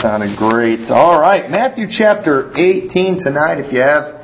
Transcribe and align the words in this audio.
sounded 0.00 0.32
great. 0.38 0.88
All 0.88 1.20
right. 1.20 1.50
Matthew 1.50 1.84
chapter 1.84 2.48
18 2.56 3.20
tonight, 3.20 3.60
if 3.60 3.68
you 3.68 3.84
have 3.84 4.16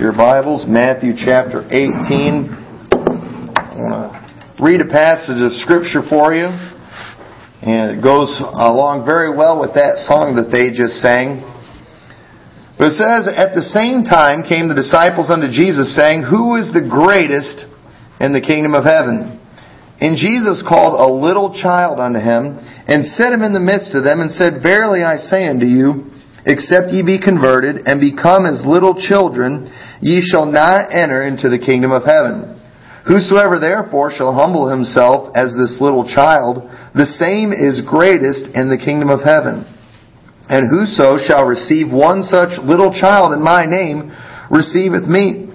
your 0.00 0.16
Bibles. 0.16 0.64
Matthew 0.64 1.12
chapter 1.12 1.68
18. 1.68 2.48
I 2.48 3.76
want 3.76 4.08
to 4.08 4.64
read 4.64 4.80
a 4.80 4.88
passage 4.88 5.36
of 5.44 5.52
Scripture 5.52 6.00
for 6.08 6.32
you. 6.32 6.48
And 6.48 7.98
it 7.98 8.00
goes 8.00 8.40
along 8.40 9.04
very 9.04 9.28
well 9.28 9.60
with 9.60 9.76
that 9.76 10.00
song 10.08 10.40
that 10.40 10.48
they 10.48 10.72
just 10.72 11.04
sang. 11.04 11.44
But 12.80 12.88
it 12.88 12.96
says, 12.96 13.28
At 13.28 13.52
the 13.52 13.60
same 13.60 14.08
time 14.08 14.48
came 14.48 14.72
the 14.72 14.80
disciples 14.80 15.28
unto 15.28 15.52
Jesus, 15.52 15.92
saying, 15.92 16.24
Who 16.24 16.56
is 16.56 16.72
the 16.72 16.88
greatest 16.88 17.68
in 18.16 18.32
the 18.32 18.40
kingdom 18.40 18.72
of 18.72 18.88
heaven? 18.88 19.37
And 20.00 20.16
Jesus 20.16 20.62
called 20.62 20.94
a 20.94 21.10
little 21.10 21.50
child 21.50 21.98
unto 21.98 22.20
him, 22.20 22.58
and 22.86 23.04
set 23.04 23.32
him 23.32 23.42
in 23.42 23.52
the 23.52 23.60
midst 23.60 23.94
of 23.94 24.04
them, 24.04 24.20
and 24.20 24.30
said, 24.30 24.62
Verily 24.62 25.02
I 25.02 25.16
say 25.16 25.48
unto 25.48 25.66
you, 25.66 26.10
except 26.46 26.94
ye 26.94 27.02
be 27.02 27.18
converted, 27.18 27.82
and 27.86 28.00
become 28.00 28.46
as 28.46 28.62
little 28.64 28.94
children, 28.94 29.66
ye 30.00 30.22
shall 30.22 30.46
not 30.46 30.94
enter 30.94 31.22
into 31.22 31.50
the 31.50 31.58
kingdom 31.58 31.90
of 31.90 32.06
heaven. 32.06 32.54
Whosoever 33.08 33.58
therefore 33.58 34.12
shall 34.12 34.36
humble 34.36 34.68
himself 34.68 35.32
as 35.34 35.56
this 35.56 35.80
little 35.80 36.04
child, 36.04 36.68
the 36.94 37.08
same 37.08 37.56
is 37.56 37.80
greatest 37.80 38.52
in 38.54 38.68
the 38.68 38.76
kingdom 38.76 39.08
of 39.08 39.24
heaven. 39.24 39.64
And 40.48 40.68
whoso 40.68 41.16
shall 41.16 41.44
receive 41.44 41.92
one 41.92 42.22
such 42.22 42.60
little 42.62 42.92
child 42.92 43.32
in 43.32 43.42
my 43.42 43.64
name, 43.64 44.12
receiveth 44.50 45.08
me. 45.08 45.48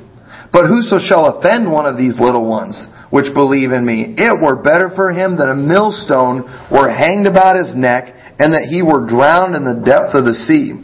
But 0.52 0.66
whoso 0.66 0.98
shall 0.98 1.38
offend 1.38 1.70
one 1.72 1.86
of 1.86 1.98
these 1.98 2.20
little 2.20 2.46
ones, 2.46 2.86
which 3.14 3.30
believe 3.38 3.70
in 3.70 3.86
me. 3.86 4.18
It 4.18 4.42
were 4.42 4.58
better 4.58 4.90
for 4.90 5.14
him 5.14 5.38
that 5.38 5.54
a 5.54 5.54
millstone 5.54 6.50
were 6.74 6.90
hanged 6.90 7.30
about 7.30 7.62
his 7.62 7.78
neck, 7.78 8.10
and 8.42 8.58
that 8.58 8.66
he 8.66 8.82
were 8.82 9.06
drowned 9.06 9.54
in 9.54 9.62
the 9.62 9.86
depth 9.86 10.18
of 10.18 10.26
the 10.26 10.34
sea. 10.34 10.82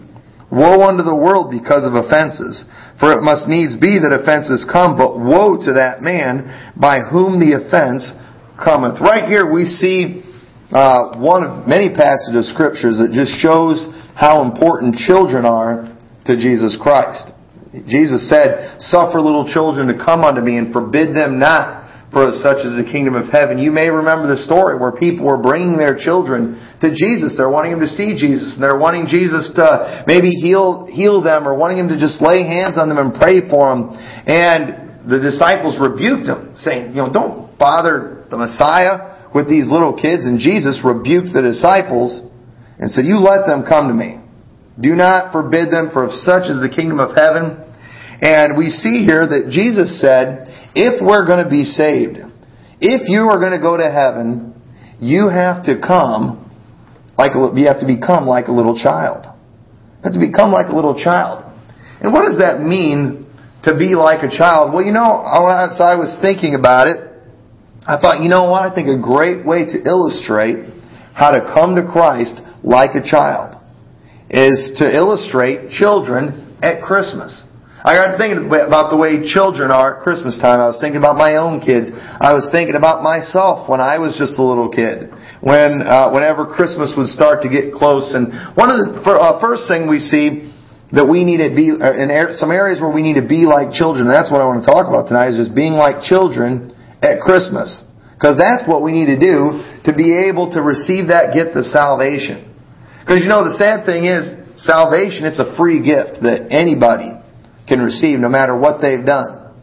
Woe 0.54 0.86
unto 0.86 1.02
the 1.02 1.18
world 1.18 1.50
because 1.50 1.90
of 1.90 1.98
offenses. 1.98 2.70
For 3.02 3.18
it 3.18 3.26
must 3.26 3.50
needs 3.50 3.74
be 3.82 3.98
that 3.98 4.14
offenses 4.14 4.62
come, 4.62 4.94
but 4.94 5.18
woe 5.18 5.58
to 5.58 5.82
that 5.82 6.06
man 6.06 6.46
by 6.78 7.02
whom 7.02 7.42
the 7.42 7.58
offense 7.58 8.14
cometh. 8.62 9.02
Right 9.02 9.26
here 9.26 9.50
we 9.50 9.66
see 9.66 10.22
uh, 10.70 11.18
one 11.18 11.42
of 11.42 11.66
many 11.66 11.90
passages 11.90 12.46
of 12.46 12.46
scriptures 12.46 13.02
that 13.02 13.10
just 13.10 13.42
shows 13.42 13.90
how 14.14 14.46
important 14.46 15.02
children 15.02 15.50
are 15.50 15.90
to 16.30 16.38
Jesus 16.38 16.78
Christ. 16.78 17.34
Jesus 17.90 18.30
said, 18.30 18.78
Suffer 18.78 19.18
little 19.18 19.50
children 19.50 19.90
to 19.90 19.98
come 19.98 20.22
unto 20.22 20.46
me 20.46 20.62
and 20.62 20.70
forbid 20.70 21.18
them 21.18 21.42
not 21.42 21.79
for 22.12 22.34
such 22.34 22.66
is 22.66 22.74
the 22.74 22.90
kingdom 22.90 23.14
of 23.14 23.30
heaven. 23.30 23.60
You 23.60 23.72
may 23.72 23.90
remember 23.90 24.26
the 24.26 24.42
story 24.42 24.78
where 24.78 24.92
people 24.92 25.28
were 25.28 25.38
bringing 25.38 25.78
their 25.78 25.94
children 25.94 26.58
to 26.82 26.90
Jesus. 26.90 27.38
They're 27.38 27.54
wanting 27.54 27.74
him 27.74 27.82
to 27.82 27.88
see 27.88 28.18
Jesus, 28.18 28.58
and 28.58 28.64
they're 28.64 28.80
wanting 28.80 29.06
Jesus 29.06 29.52
to 29.56 30.04
maybe 30.08 30.32
heal 30.32 30.90
heal 30.90 31.22
them, 31.22 31.48
or 31.48 31.54
wanting 31.54 31.78
him 31.78 31.90
to 31.90 32.00
just 32.00 32.22
lay 32.22 32.42
hands 32.44 32.78
on 32.78 32.90
them 32.90 32.98
and 32.98 33.14
pray 33.14 33.48
for 33.50 33.70
them. 33.70 33.94
And 34.26 35.06
the 35.06 35.20
disciples 35.20 35.78
rebuked 35.78 36.26
them, 36.26 36.52
saying, 36.56 36.98
"You 36.98 37.06
know, 37.06 37.10
don't 37.14 37.58
bother 37.60 38.26
the 38.30 38.38
Messiah 38.38 39.30
with 39.34 39.48
these 39.48 39.68
little 39.68 39.94
kids." 39.94 40.26
And 40.26 40.40
Jesus 40.40 40.84
rebuked 40.84 41.34
the 41.34 41.42
disciples 41.42 42.22
and 42.80 42.90
said, 42.90 43.06
"You 43.06 43.20
let 43.20 43.46
them 43.46 43.64
come 43.64 43.88
to 43.88 43.94
me. 43.94 44.18
Do 44.80 44.96
not 44.96 45.32
forbid 45.32 45.70
them, 45.70 45.92
for 45.92 46.10
such 46.10 46.50
is 46.50 46.60
the 46.60 46.70
kingdom 46.70 47.00
of 47.00 47.16
heaven." 47.16 47.58
And 48.22 48.58
we 48.58 48.70
see 48.70 49.06
here 49.06 49.26
that 49.26 49.50
Jesus 49.50 50.02
said, 50.02 50.50
if 50.76 51.02
we're 51.02 51.26
going 51.26 51.44
to 51.44 51.50
be 51.50 51.64
saved, 51.64 52.18
if 52.80 53.10
you 53.10 53.30
are 53.30 53.40
going 53.40 53.52
to 53.52 53.62
go 53.62 53.78
to 53.78 53.90
heaven, 53.90 54.54
you 55.00 55.30
have 55.30 55.64
to 55.66 55.80
come 55.80 56.46
like 57.18 57.36
a, 57.36 57.52
you 57.56 57.68
have 57.68 57.80
to 57.82 57.88
become 57.88 58.26
like 58.26 58.48
a 58.48 58.52
little 58.52 58.78
child. 58.78 59.26
You 59.26 60.04
have 60.04 60.14
to 60.14 60.20
become 60.20 60.52
like 60.52 60.68
a 60.68 60.76
little 60.76 60.96
child. 60.96 61.44
And 62.00 62.14
what 62.14 62.24
does 62.24 62.40
that 62.40 62.62
mean 62.62 63.28
to 63.64 63.76
be 63.76 63.96
like 63.96 64.24
a 64.24 64.32
child? 64.32 64.74
Well, 64.74 64.86
you 64.86 64.94
know, 64.94 65.20
as 65.20 65.82
I 65.82 66.00
was 66.00 66.18
thinking 66.22 66.56
about 66.56 66.88
it, 66.88 67.10
I 67.86 68.00
thought, 68.00 68.22
you 68.24 68.30
know 68.30 68.46
what? 68.46 68.64
I 68.64 68.74
think 68.74 68.88
a 68.88 69.02
great 69.02 69.46
way 69.46 69.66
to 69.66 69.78
illustrate 69.84 70.64
how 71.14 71.32
to 71.32 71.52
come 71.54 71.76
to 71.76 71.84
Christ 71.84 72.40
like 72.64 72.92
a 72.96 73.04
child 73.04 73.56
is 74.30 74.78
to 74.78 74.86
illustrate 74.86 75.70
children 75.72 76.58
at 76.62 76.84
Christmas. 76.84 77.44
I 77.90 77.98
got 77.98 78.22
thinking 78.22 78.46
about 78.46 78.94
the 78.94 79.02
way 79.02 79.26
children 79.26 79.74
are 79.74 79.98
at 79.98 80.06
Christmas 80.06 80.38
time. 80.38 80.62
I 80.62 80.70
was 80.70 80.78
thinking 80.78 81.02
about 81.02 81.18
my 81.18 81.42
own 81.42 81.58
kids. 81.58 81.90
I 81.90 82.38
was 82.38 82.46
thinking 82.54 82.78
about 82.78 83.02
myself 83.02 83.66
when 83.66 83.82
I 83.82 83.98
was 83.98 84.14
just 84.14 84.38
a 84.38 84.46
little 84.46 84.70
kid. 84.70 85.10
When, 85.42 85.82
uh, 85.82 86.14
whenever 86.14 86.46
Christmas 86.46 86.94
would 86.94 87.10
start 87.10 87.42
to 87.42 87.50
get 87.50 87.74
close, 87.74 88.14
and 88.14 88.30
one 88.54 88.70
of 88.70 88.78
the 88.78 89.02
uh, 89.02 89.42
first 89.42 89.66
thing 89.66 89.90
we 89.90 90.06
see 90.06 90.54
that 90.94 91.10
we 91.10 91.26
need 91.26 91.42
to 91.42 91.50
be 91.50 91.74
uh, 91.74 91.98
in 91.98 92.14
some 92.38 92.54
areas 92.54 92.78
where 92.78 92.94
we 92.94 93.02
need 93.02 93.18
to 93.18 93.26
be 93.26 93.50
like 93.50 93.74
children. 93.74 94.06
That's 94.06 94.30
what 94.30 94.38
I 94.38 94.46
want 94.46 94.62
to 94.62 94.70
talk 94.70 94.86
about 94.86 95.10
tonight. 95.10 95.34
Is 95.34 95.50
just 95.50 95.58
being 95.58 95.74
like 95.74 96.06
children 96.06 96.70
at 97.02 97.26
Christmas, 97.26 97.74
because 98.14 98.38
that's 98.38 98.70
what 98.70 98.86
we 98.86 98.94
need 98.94 99.10
to 99.10 99.18
do 99.18 99.66
to 99.90 99.98
be 99.98 100.30
able 100.30 100.54
to 100.54 100.62
receive 100.62 101.10
that 101.10 101.34
gift 101.34 101.58
of 101.58 101.66
salvation. 101.66 102.54
Because 103.02 103.26
you 103.26 103.34
know 103.34 103.42
the 103.42 103.58
sad 103.58 103.90
thing 103.90 104.06
is 104.06 104.30
salvation. 104.62 105.26
It's 105.26 105.42
a 105.42 105.58
free 105.58 105.82
gift 105.82 106.22
that 106.22 106.54
anybody 106.54 107.18
can 107.70 107.80
receive 107.80 108.20
no 108.20 108.28
matter 108.28 108.58
what 108.58 108.82
they've 108.82 109.06
done. 109.06 109.54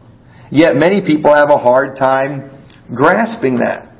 Yet 0.49 0.75
many 0.75 1.01
people 1.05 1.35
have 1.35 1.49
a 1.49 1.57
hard 1.57 1.97
time 1.97 2.49
grasping 2.95 3.59
that. 3.59 3.91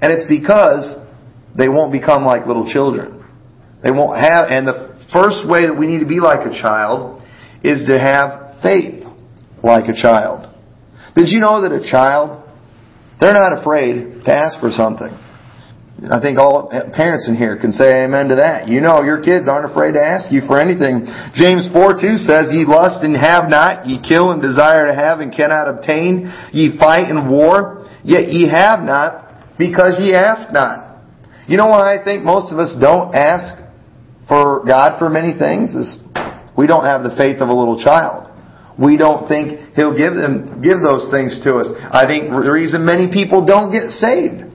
And 0.00 0.12
it's 0.12 0.24
because 0.28 0.94
they 1.58 1.68
won't 1.68 1.90
become 1.90 2.24
like 2.24 2.46
little 2.46 2.70
children. 2.70 3.26
They 3.82 3.90
won't 3.90 4.18
have, 4.20 4.46
and 4.48 4.66
the 4.66 4.96
first 5.12 5.48
way 5.48 5.66
that 5.66 5.74
we 5.74 5.86
need 5.86 6.00
to 6.00 6.08
be 6.08 6.20
like 6.20 6.46
a 6.46 6.54
child 6.54 7.22
is 7.62 7.84
to 7.88 7.98
have 7.98 8.62
faith 8.62 9.04
like 9.62 9.88
a 9.88 9.96
child. 10.00 10.46
Did 11.14 11.28
you 11.28 11.40
know 11.40 11.62
that 11.62 11.72
a 11.72 11.82
child, 11.90 12.44
they're 13.20 13.34
not 13.34 13.58
afraid 13.58 14.24
to 14.24 14.32
ask 14.32 14.60
for 14.60 14.70
something? 14.70 15.10
I 15.96 16.20
think 16.20 16.36
all 16.36 16.68
parents 16.92 17.24
in 17.24 17.40
here 17.40 17.56
can 17.56 17.72
say 17.72 18.04
amen 18.04 18.28
to 18.28 18.36
that. 18.36 18.68
You 18.68 18.84
know 18.84 19.00
your 19.00 19.24
kids 19.24 19.48
aren't 19.48 19.64
afraid 19.64 19.96
to 19.96 20.02
ask 20.04 20.28
you 20.28 20.44
for 20.44 20.60
anything. 20.60 21.08
James 21.32 21.72
4 21.72 21.96
2 21.96 22.20
says, 22.20 22.52
Ye 22.52 22.68
lust 22.68 23.00
and 23.00 23.16
have 23.16 23.48
not, 23.48 23.88
ye 23.88 23.96
kill 24.04 24.28
and 24.28 24.44
desire 24.44 24.92
to 24.92 24.94
have 24.94 25.24
and 25.24 25.32
cannot 25.32 25.72
obtain, 25.72 26.28
ye 26.52 26.76
fight 26.76 27.08
and 27.08 27.32
war, 27.32 27.88
yet 28.04 28.28
ye 28.28 28.44
have 28.44 28.84
not, 28.84 29.56
because 29.56 29.96
ye 29.96 30.12
ask 30.12 30.52
not. 30.52 31.00
You 31.48 31.56
know 31.56 31.72
why 31.72 31.96
I 31.96 32.04
think 32.04 32.24
most 32.24 32.52
of 32.52 32.58
us 32.58 32.76
don't 32.76 33.16
ask 33.16 33.56
for 34.28 34.68
God 34.68 34.98
for 34.98 35.08
many 35.08 35.32
things? 35.32 35.72
Is 35.72 35.96
we 36.58 36.66
don't 36.66 36.84
have 36.84 37.08
the 37.08 37.16
faith 37.16 37.40
of 37.40 37.48
a 37.48 37.56
little 37.56 37.80
child. 37.80 38.28
We 38.76 39.00
don't 39.00 39.24
think 39.32 39.72
He'll 39.72 39.96
give 39.96 40.12
them, 40.12 40.60
give 40.60 40.84
those 40.84 41.08
things 41.08 41.40
to 41.48 41.56
us. 41.56 41.72
I 41.88 42.04
think 42.04 42.28
the 42.28 42.52
reason 42.52 42.84
many 42.84 43.08
people 43.08 43.48
don't 43.48 43.72
get 43.72 43.88
saved 43.88 44.52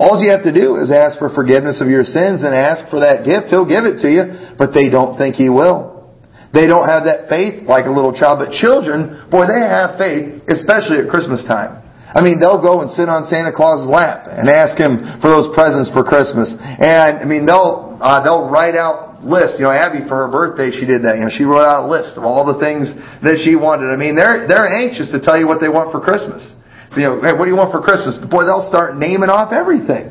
all 0.00 0.16
you 0.16 0.32
have 0.32 0.48
to 0.48 0.54
do 0.54 0.80
is 0.80 0.88
ask 0.88 1.20
for 1.20 1.28
forgiveness 1.28 1.84
of 1.84 1.92
your 1.92 2.08
sins 2.08 2.40
and 2.40 2.56
ask 2.56 2.88
for 2.88 3.04
that 3.04 3.20
gift. 3.28 3.52
He'll 3.52 3.68
give 3.68 3.84
it 3.84 4.00
to 4.00 4.08
you, 4.08 4.56
but 4.56 4.72
they 4.72 4.88
don't 4.88 5.20
think 5.20 5.36
He 5.36 5.52
will. 5.52 6.08
They 6.56 6.64
don't 6.64 6.88
have 6.88 7.04
that 7.04 7.28
faith 7.28 7.68
like 7.68 7.84
a 7.84 7.92
little 7.92 8.16
child. 8.16 8.40
But 8.40 8.56
children, 8.56 9.28
boy, 9.28 9.44
they 9.44 9.60
have 9.60 10.00
faith, 10.00 10.40
especially 10.48 11.04
at 11.04 11.12
Christmas 11.12 11.44
time. 11.44 11.84
I 12.10 12.24
mean, 12.24 12.40
they'll 12.40 12.58
go 12.58 12.80
and 12.80 12.90
sit 12.90 13.06
on 13.06 13.28
Santa 13.28 13.54
Claus's 13.54 13.86
lap 13.86 14.26
and 14.26 14.50
ask 14.50 14.74
him 14.74 15.20
for 15.22 15.30
those 15.30 15.46
presents 15.54 15.92
for 15.94 16.02
Christmas. 16.02 16.56
And 16.58 17.22
I 17.22 17.26
mean, 17.28 17.46
they'll 17.46 18.00
uh, 18.00 18.24
they'll 18.24 18.50
write 18.50 18.74
out 18.74 19.22
lists. 19.22 19.60
You 19.60 19.68
know, 19.68 19.74
Abby 19.76 20.02
for 20.08 20.26
her 20.26 20.30
birthday, 20.32 20.74
she 20.74 20.90
did 20.90 21.04
that. 21.06 21.20
You 21.20 21.28
know, 21.28 21.32
she 21.32 21.44
wrote 21.44 21.68
out 21.68 21.86
a 21.86 21.88
list 21.92 22.18
of 22.18 22.24
all 22.24 22.42
the 22.48 22.58
things 22.58 22.90
that 23.22 23.38
she 23.44 23.54
wanted. 23.54 23.94
I 23.94 24.00
mean, 24.00 24.16
they're 24.16 24.48
they're 24.48 24.66
anxious 24.66 25.12
to 25.12 25.20
tell 25.20 25.38
you 25.38 25.46
what 25.46 25.60
they 25.60 25.70
want 25.70 25.92
for 25.92 26.00
Christmas. 26.00 26.42
So, 26.90 26.98
you 26.98 27.06
know, 27.06 27.22
hey, 27.22 27.38
what 27.38 27.46
do 27.46 27.50
you 27.50 27.58
want 27.58 27.70
for 27.70 27.78
Christmas? 27.80 28.18
Boy, 28.18 28.44
they'll 28.44 28.66
start 28.66 28.98
naming 28.98 29.30
off 29.30 29.54
everything. 29.54 30.10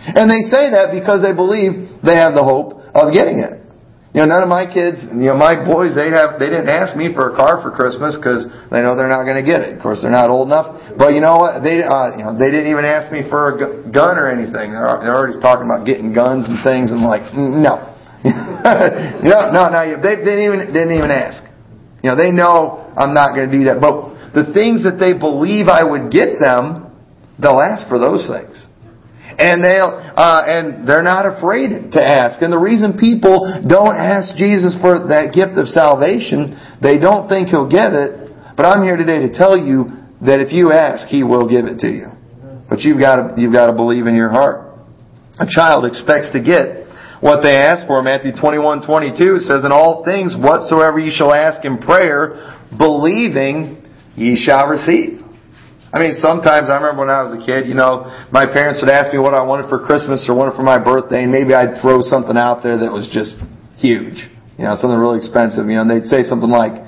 And 0.00 0.30
they 0.30 0.46
say 0.46 0.70
that 0.72 0.94
because 0.94 1.20
they 1.20 1.34
believe 1.34 2.00
they 2.00 2.16
have 2.16 2.32
the 2.32 2.42
hope 2.46 2.80
of 2.94 3.12
getting 3.12 3.42
it. 3.42 3.60
You 4.10 4.26
know, 4.26 4.34
none 4.34 4.42
of 4.42 4.50
my 4.50 4.66
kids, 4.66 5.06
you 5.06 5.30
know, 5.30 5.38
my 5.38 5.54
boys, 5.54 5.94
they 5.94 6.10
have, 6.10 6.42
they 6.42 6.50
didn't 6.50 6.66
ask 6.66 6.98
me 6.98 7.14
for 7.14 7.30
a 7.30 7.34
car 7.38 7.62
for 7.62 7.70
Christmas 7.70 8.18
because 8.18 8.42
they 8.66 8.82
know 8.82 8.98
they're 8.98 9.10
not 9.10 9.22
going 9.22 9.38
to 9.38 9.46
get 9.46 9.62
it. 9.62 9.78
Of 9.78 9.82
course, 9.82 10.02
they're 10.02 10.10
not 10.10 10.34
old 10.34 10.50
enough. 10.50 10.98
But 10.98 11.14
you 11.14 11.22
know 11.22 11.38
what? 11.38 11.62
They, 11.62 11.78
uh, 11.78 12.18
you 12.18 12.26
know, 12.26 12.34
they 12.34 12.50
didn't 12.50 12.74
even 12.74 12.82
ask 12.82 13.14
me 13.14 13.22
for 13.30 13.54
a 13.54 13.86
gun 13.86 14.18
or 14.18 14.26
anything. 14.26 14.74
They're, 14.74 14.98
they're 14.98 15.14
already 15.14 15.38
talking 15.38 15.70
about 15.70 15.86
getting 15.86 16.10
guns 16.10 16.50
and 16.50 16.58
things. 16.66 16.90
I'm 16.90 17.06
like, 17.06 17.30
no, 17.38 17.86
know, 18.26 19.54
no, 19.54 19.62
no, 19.70 19.78
they 20.02 20.18
didn't 20.18 20.42
even 20.42 20.58
didn't 20.74 20.94
even 20.98 21.14
ask. 21.14 21.46
You 22.02 22.10
know, 22.10 22.16
they 22.18 22.34
know 22.34 22.90
I'm 22.98 23.14
not 23.14 23.38
going 23.38 23.46
to 23.46 23.54
do 23.54 23.62
that. 23.70 23.78
But 23.78 24.09
the 24.34 24.52
things 24.54 24.84
that 24.84 24.98
they 25.02 25.12
believe 25.12 25.66
I 25.66 25.82
would 25.82 26.10
get 26.10 26.38
them, 26.38 26.90
they'll 27.40 27.60
ask 27.60 27.88
for 27.88 27.98
those 27.98 28.30
things. 28.30 28.66
And 29.38 29.64
they'll, 29.64 29.94
uh, 29.94 30.42
and 30.44 30.86
they're 30.86 31.06
not 31.06 31.24
afraid 31.24 31.92
to 31.96 32.00
ask. 32.02 32.42
And 32.42 32.52
the 32.52 32.60
reason 32.60 32.98
people 32.98 33.46
don't 33.64 33.96
ask 33.96 34.36
Jesus 34.36 34.76
for 34.82 35.08
that 35.08 35.32
gift 35.32 35.56
of 35.56 35.66
salvation, 35.66 36.58
they 36.82 36.98
don't 36.98 37.28
think 37.28 37.48
He'll 37.48 37.70
give 37.70 37.94
it. 37.94 38.30
But 38.56 38.66
I'm 38.66 38.84
here 38.84 38.96
today 38.96 39.24
to 39.24 39.32
tell 39.32 39.56
you 39.56 40.04
that 40.26 40.44
if 40.44 40.52
you 40.52 40.72
ask, 40.72 41.08
He 41.08 41.22
will 41.22 41.48
give 41.48 41.64
it 41.64 41.80
to 41.80 41.88
you. 41.88 42.12
But 42.68 42.82
you've 42.82 43.00
got 43.00 43.16
to, 43.16 43.40
you've 43.40 43.54
got 43.54 43.66
to 43.66 43.72
believe 43.72 44.06
in 44.06 44.14
your 44.14 44.30
heart. 44.30 44.78
A 45.38 45.46
child 45.48 45.86
expects 45.86 46.30
to 46.36 46.42
get 46.42 46.86
what 47.20 47.42
they 47.42 47.56
ask 47.56 47.86
for. 47.86 48.02
Matthew 48.02 48.32
21, 48.36 48.86
22 48.86 49.40
says, 49.40 49.64
In 49.64 49.72
all 49.72 50.04
things 50.04 50.36
whatsoever 50.36 50.98
ye 50.98 51.10
shall 51.10 51.32
ask 51.32 51.64
in 51.64 51.78
prayer, 51.78 52.60
believing 52.76 53.79
ye 54.16 54.36
shall 54.36 54.68
receive. 54.68 55.20
I 55.92 55.98
mean, 55.98 56.14
sometimes 56.22 56.70
I 56.70 56.78
remember 56.78 57.02
when 57.02 57.10
I 57.10 57.26
was 57.26 57.34
a 57.34 57.42
kid, 57.42 57.66
you 57.66 57.74
know, 57.74 58.06
my 58.30 58.46
parents 58.46 58.78
would 58.78 58.90
ask 58.94 59.10
me 59.10 59.18
what 59.18 59.34
I 59.34 59.42
wanted 59.42 59.66
for 59.66 59.82
Christmas 59.82 60.22
or 60.30 60.38
wanted 60.38 60.54
for 60.54 60.62
my 60.62 60.78
birthday, 60.78 61.26
and 61.26 61.34
maybe 61.34 61.50
I'd 61.50 61.82
throw 61.82 61.98
something 61.98 62.38
out 62.38 62.62
there 62.62 62.78
that 62.78 62.92
was 62.94 63.10
just 63.10 63.42
huge. 63.74 64.30
You 64.54 64.70
know, 64.70 64.78
something 64.78 64.94
really 64.94 65.18
expensive. 65.18 65.66
You 65.66 65.82
know, 65.82 65.82
and 65.82 65.90
they'd 65.90 66.06
say 66.06 66.22
something 66.22 66.50
like, 66.50 66.78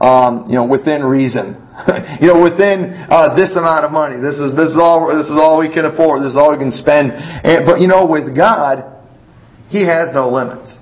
um, 0.00 0.48
you 0.48 0.56
know, 0.56 0.64
within 0.64 1.04
reason. 1.04 1.60
you 2.24 2.32
know, 2.32 2.40
within 2.40 2.96
uh, 3.12 3.36
this 3.36 3.52
amount 3.60 3.84
of 3.84 3.92
money. 3.92 4.16
This 4.16 4.40
is 4.40 4.56
this 4.56 4.72
is 4.72 4.80
all 4.80 5.12
this 5.12 5.28
is 5.28 5.36
all 5.36 5.60
we 5.60 5.68
can 5.68 5.84
afford. 5.84 6.24
This 6.24 6.32
is 6.32 6.40
all 6.40 6.56
we 6.56 6.60
can 6.62 6.72
spend. 6.72 7.12
And, 7.12 7.68
but 7.68 7.84
you 7.84 7.92
know, 7.92 8.08
with 8.08 8.32
God, 8.32 8.88
He 9.68 9.84
has 9.84 10.16
no 10.16 10.32
limits. 10.32 10.80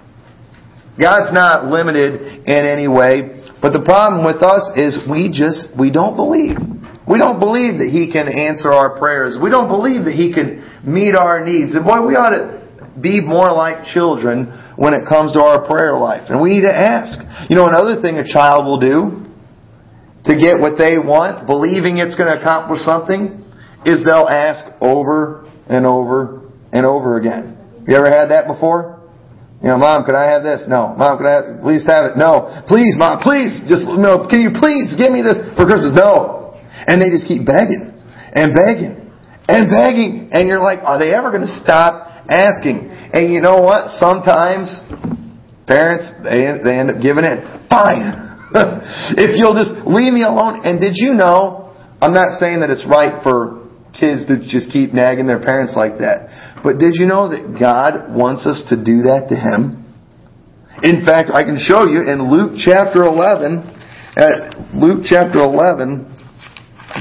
God's 0.94 1.34
not 1.34 1.66
limited 1.66 2.46
in 2.46 2.62
any 2.62 2.86
way. 2.86 3.33
But 3.64 3.72
the 3.72 3.80
problem 3.80 4.28
with 4.28 4.44
us 4.44 4.76
is 4.76 5.00
we 5.08 5.32
just 5.32 5.72
we 5.72 5.88
don't 5.88 6.20
believe. 6.20 6.60
We 7.08 7.16
don't 7.16 7.40
believe 7.40 7.80
that 7.80 7.88
He 7.88 8.12
can 8.12 8.28
answer 8.28 8.68
our 8.68 9.00
prayers. 9.00 9.40
We 9.40 9.48
don't 9.48 9.72
believe 9.72 10.04
that 10.04 10.12
He 10.12 10.36
can 10.36 10.60
meet 10.84 11.16
our 11.16 11.40
needs. 11.40 11.72
And 11.72 11.80
boy, 11.80 12.04
we 12.04 12.12
ought 12.12 12.36
to 12.36 12.60
be 13.00 13.24
more 13.24 13.48
like 13.56 13.88
children 13.88 14.52
when 14.76 14.92
it 14.92 15.08
comes 15.08 15.32
to 15.32 15.40
our 15.40 15.64
prayer 15.64 15.96
life. 15.96 16.28
And 16.28 16.44
we 16.44 16.60
need 16.60 16.68
to 16.68 16.76
ask. 16.76 17.16
You 17.48 17.56
know, 17.56 17.64
another 17.64 18.04
thing 18.04 18.20
a 18.20 18.28
child 18.28 18.68
will 18.68 18.84
do 18.84 19.24
to 20.28 20.36
get 20.36 20.60
what 20.60 20.76
they 20.76 21.00
want, 21.00 21.48
believing 21.48 21.96
it's 22.04 22.20
going 22.20 22.28
to 22.28 22.36
accomplish 22.36 22.84
something, 22.84 23.48
is 23.88 24.04
they'll 24.04 24.28
ask 24.28 24.60
over 24.84 25.48
and 25.72 25.88
over 25.88 26.52
and 26.68 26.84
over 26.84 27.16
again. 27.16 27.56
You 27.88 27.96
ever 27.96 28.12
had 28.12 28.28
that 28.28 28.44
before? 28.44 28.93
You 29.64 29.72
know, 29.72 29.80
mom, 29.80 30.04
could 30.04 30.12
I 30.12 30.28
have 30.28 30.44
this? 30.44 30.68
No. 30.68 30.92
Mom, 30.92 31.16
could 31.16 31.24
I 31.24 31.40
have, 31.40 31.64
please 31.64 31.88
have 31.88 32.12
it? 32.12 32.20
No. 32.20 32.52
Please, 32.68 33.00
mom, 33.00 33.24
please, 33.24 33.64
just, 33.64 33.88
no, 33.88 34.28
can 34.28 34.44
you 34.44 34.52
please 34.52 34.92
give 34.92 35.08
me 35.08 35.24
this 35.24 35.40
for 35.56 35.64
Christmas? 35.64 35.96
No. 35.96 36.52
And 36.84 37.00
they 37.00 37.08
just 37.08 37.24
keep 37.24 37.48
begging 37.48 37.96
and 38.36 38.52
begging 38.52 39.08
and 39.48 39.72
begging. 39.72 40.28
And 40.36 40.52
you're 40.52 40.60
like, 40.60 40.84
are 40.84 41.00
they 41.00 41.16
ever 41.16 41.32
going 41.32 41.48
to 41.48 41.54
stop 41.64 42.28
asking? 42.28 42.92
And 42.92 43.32
you 43.32 43.40
know 43.40 43.64
what? 43.64 43.88
Sometimes 43.96 44.84
parents, 45.64 46.12
they, 46.20 46.44
they 46.60 46.76
end 46.76 46.92
up 46.92 47.00
giving 47.00 47.24
in. 47.24 47.40
Fine. 47.72 48.20
if 49.16 49.32
you'll 49.32 49.56
just 49.56 49.80
leave 49.88 50.12
me 50.12 50.28
alone. 50.28 50.60
And 50.68 50.76
did 50.76 51.00
you 51.00 51.16
know, 51.16 51.72
I'm 52.04 52.12
not 52.12 52.36
saying 52.36 52.60
that 52.60 52.68
it's 52.68 52.84
right 52.84 53.24
for 53.24 53.64
kids 53.96 54.26
to 54.26 54.36
just 54.36 54.68
keep 54.68 54.92
nagging 54.92 55.26
their 55.26 55.40
parents 55.40 55.72
like 55.72 56.04
that. 56.04 56.28
But 56.64 56.80
did 56.80 56.96
you 56.96 57.04
know 57.04 57.28
that 57.28 57.60
God 57.60 58.08
wants 58.08 58.48
us 58.48 58.64
to 58.72 58.76
do 58.80 59.04
that 59.12 59.28
to 59.28 59.36
Him? 59.36 59.84
In 60.82 61.04
fact, 61.04 61.28
I 61.28 61.44
can 61.44 61.60
show 61.60 61.84
you 61.84 62.08
in 62.08 62.32
Luke 62.32 62.56
chapter 62.56 63.04
11, 63.04 63.60
at 64.16 64.72
Luke 64.72 65.04
chapter 65.04 65.44
11, 65.44 66.08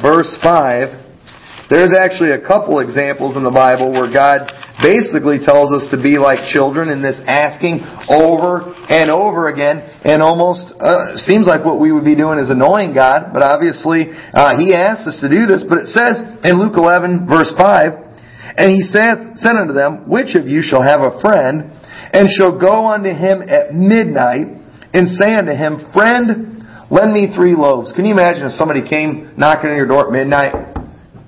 verse 0.03 0.35
5, 0.43 1.71
there's 1.71 1.95
actually 1.95 2.35
a 2.35 2.43
couple 2.43 2.83
examples 2.83 3.39
in 3.39 3.43
the 3.47 3.55
Bible 3.55 3.89
where 3.89 4.11
God 4.11 4.51
basically 4.83 5.39
tells 5.39 5.71
us 5.71 5.87
to 5.95 5.97
be 5.97 6.19
like 6.19 6.51
children 6.51 6.91
in 6.91 7.01
this 7.01 7.23
asking 7.23 7.81
over 8.11 8.75
and 8.91 9.09
over 9.09 9.47
again 9.47 9.79
and 10.03 10.21
almost 10.21 10.75
uh, 10.77 11.15
seems 11.15 11.47
like 11.47 11.63
what 11.63 11.79
we 11.79 11.95
would 11.95 12.03
be 12.03 12.19
doing 12.19 12.37
is 12.37 12.51
annoying 12.51 12.93
God, 12.93 13.31
but 13.31 13.41
obviously 13.41 14.11
uh, 14.35 14.59
He 14.59 14.75
asks 14.75 15.07
us 15.07 15.17
to 15.23 15.29
do 15.31 15.47
this. 15.47 15.63
But 15.63 15.87
it 15.87 15.89
says 15.89 16.19
in 16.43 16.59
Luke 16.59 16.75
11 16.75 17.25
verse 17.25 17.49
5, 17.55 18.12
And 18.57 18.71
He 18.71 18.81
said, 18.81 19.33
said 19.35 19.55
unto 19.55 19.73
them, 19.73 20.09
Which 20.09 20.35
of 20.35 20.47
you 20.47 20.61
shall 20.61 20.81
have 20.81 21.01
a 21.01 21.19
friend 21.21 21.71
and 22.13 22.29
shall 22.29 22.57
go 22.57 22.87
unto 22.87 23.09
him 23.09 23.41
at 23.41 23.73
midnight 23.73 24.61
and 24.93 25.07
say 25.07 25.33
unto 25.33 25.51
him, 25.51 25.91
Friend, 25.93 26.53
Lend 26.93 27.09
me 27.09 27.33
three 27.33 27.55
loaves. 27.57 27.91
Can 27.91 28.05
you 28.05 28.13
imagine 28.13 28.45
if 28.45 28.53
somebody 28.53 28.85
came 28.87 29.33
knocking 29.33 29.73
on 29.73 29.75
your 29.75 29.89
door 29.89 30.05
at 30.05 30.13
midnight 30.13 30.53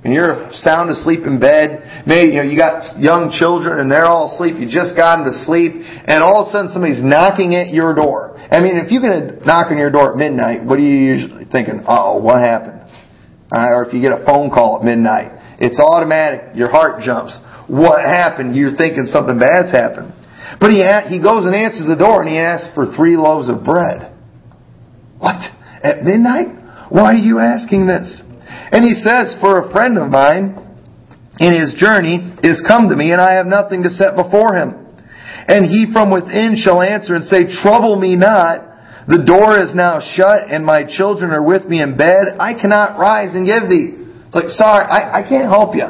and 0.06 0.14
you're 0.14 0.54
sound 0.54 0.92
asleep 0.94 1.26
in 1.26 1.40
bed? 1.40 2.06
Maybe 2.06 2.38
you 2.38 2.38
know 2.38 2.46
you 2.46 2.54
got 2.54 2.86
young 3.02 3.34
children 3.34 3.82
and 3.82 3.90
they're 3.90 4.06
all 4.06 4.30
asleep. 4.30 4.62
You 4.62 4.70
just 4.70 4.94
got 4.94 5.18
them 5.18 5.26
to 5.26 5.34
sleep, 5.34 5.82
and 6.06 6.22
all 6.22 6.46
of 6.46 6.48
a 6.48 6.52
sudden 6.54 6.70
somebody's 6.70 7.02
knocking 7.02 7.58
at 7.58 7.74
your 7.74 7.98
door. 7.98 8.38
I 8.38 8.62
mean, 8.62 8.78
if 8.78 8.94
you're 8.94 9.02
to 9.10 9.42
knock 9.42 9.74
on 9.74 9.82
your 9.82 9.90
door 9.90 10.14
at 10.14 10.22
midnight, 10.22 10.62
what 10.62 10.78
are 10.78 10.86
you 10.86 11.18
usually 11.18 11.50
thinking? 11.50 11.82
Oh, 11.90 12.22
what 12.22 12.46
happened? 12.46 12.86
Uh, 13.50 13.74
or 13.74 13.90
if 13.90 13.94
you 13.94 14.06
get 14.06 14.14
a 14.14 14.22
phone 14.22 14.54
call 14.54 14.78
at 14.78 14.86
midnight, 14.86 15.34
it's 15.60 15.80
automatic. 15.80 16.56
Your 16.56 16.70
heart 16.70 17.02
jumps. 17.04 17.38
What 17.68 18.04
happened? 18.04 18.56
You're 18.56 18.76
thinking 18.76 19.06
something 19.06 19.40
bad's 19.40 19.72
happened. 19.72 20.14
But 20.60 20.72
he 20.72 20.84
he 21.10 21.22
goes 21.22 21.46
and 21.46 21.56
answers 21.56 21.88
the 21.88 21.98
door 21.98 22.22
and 22.22 22.30
he 22.30 22.38
asks 22.38 22.70
for 22.76 22.86
three 22.96 23.18
loaves 23.18 23.50
of 23.50 23.64
bread. 23.64 24.14
What? 25.18 25.42
At 25.84 26.04
midnight? 26.04 26.90
Why 26.90 27.14
are 27.14 27.22
you 27.22 27.40
asking 27.40 27.88
this? 27.88 28.22
And 28.72 28.86
he 28.86 28.94
says, 28.94 29.36
For 29.42 29.66
a 29.66 29.72
friend 29.72 29.98
of 29.98 30.10
mine 30.10 30.62
in 31.40 31.58
his 31.58 31.74
journey 31.76 32.22
is 32.44 32.64
come 32.68 32.90
to 32.90 32.96
me, 32.96 33.12
and 33.12 33.22
I 33.22 33.34
have 33.34 33.46
nothing 33.46 33.84
to 33.84 33.90
set 33.90 34.16
before 34.16 34.56
him. 34.56 34.86
And 35.48 35.66
he 35.66 35.92
from 35.92 36.12
within 36.12 36.56
shall 36.56 36.82
answer 36.82 37.16
and 37.16 37.24
say, 37.24 37.46
Trouble 37.62 37.96
me 38.00 38.16
not. 38.16 38.74
The 39.08 39.22
door 39.22 39.60
is 39.60 39.76
now 39.76 40.00
shut, 40.00 40.50
and 40.50 40.66
my 40.66 40.84
children 40.88 41.32
are 41.32 41.44
with 41.44 41.66
me 41.66 41.82
in 41.82 41.96
bed. 41.98 42.38
I 42.40 42.54
cannot 42.54 42.98
rise 42.98 43.36
and 43.36 43.46
give 43.46 43.70
thee. 43.70 44.05
It's 44.36 44.44
like, 44.44 44.52
sorry, 44.52 44.84
I, 44.84 45.20
I 45.20 45.22
can't 45.24 45.48
help 45.48 45.76
you. 45.76 45.88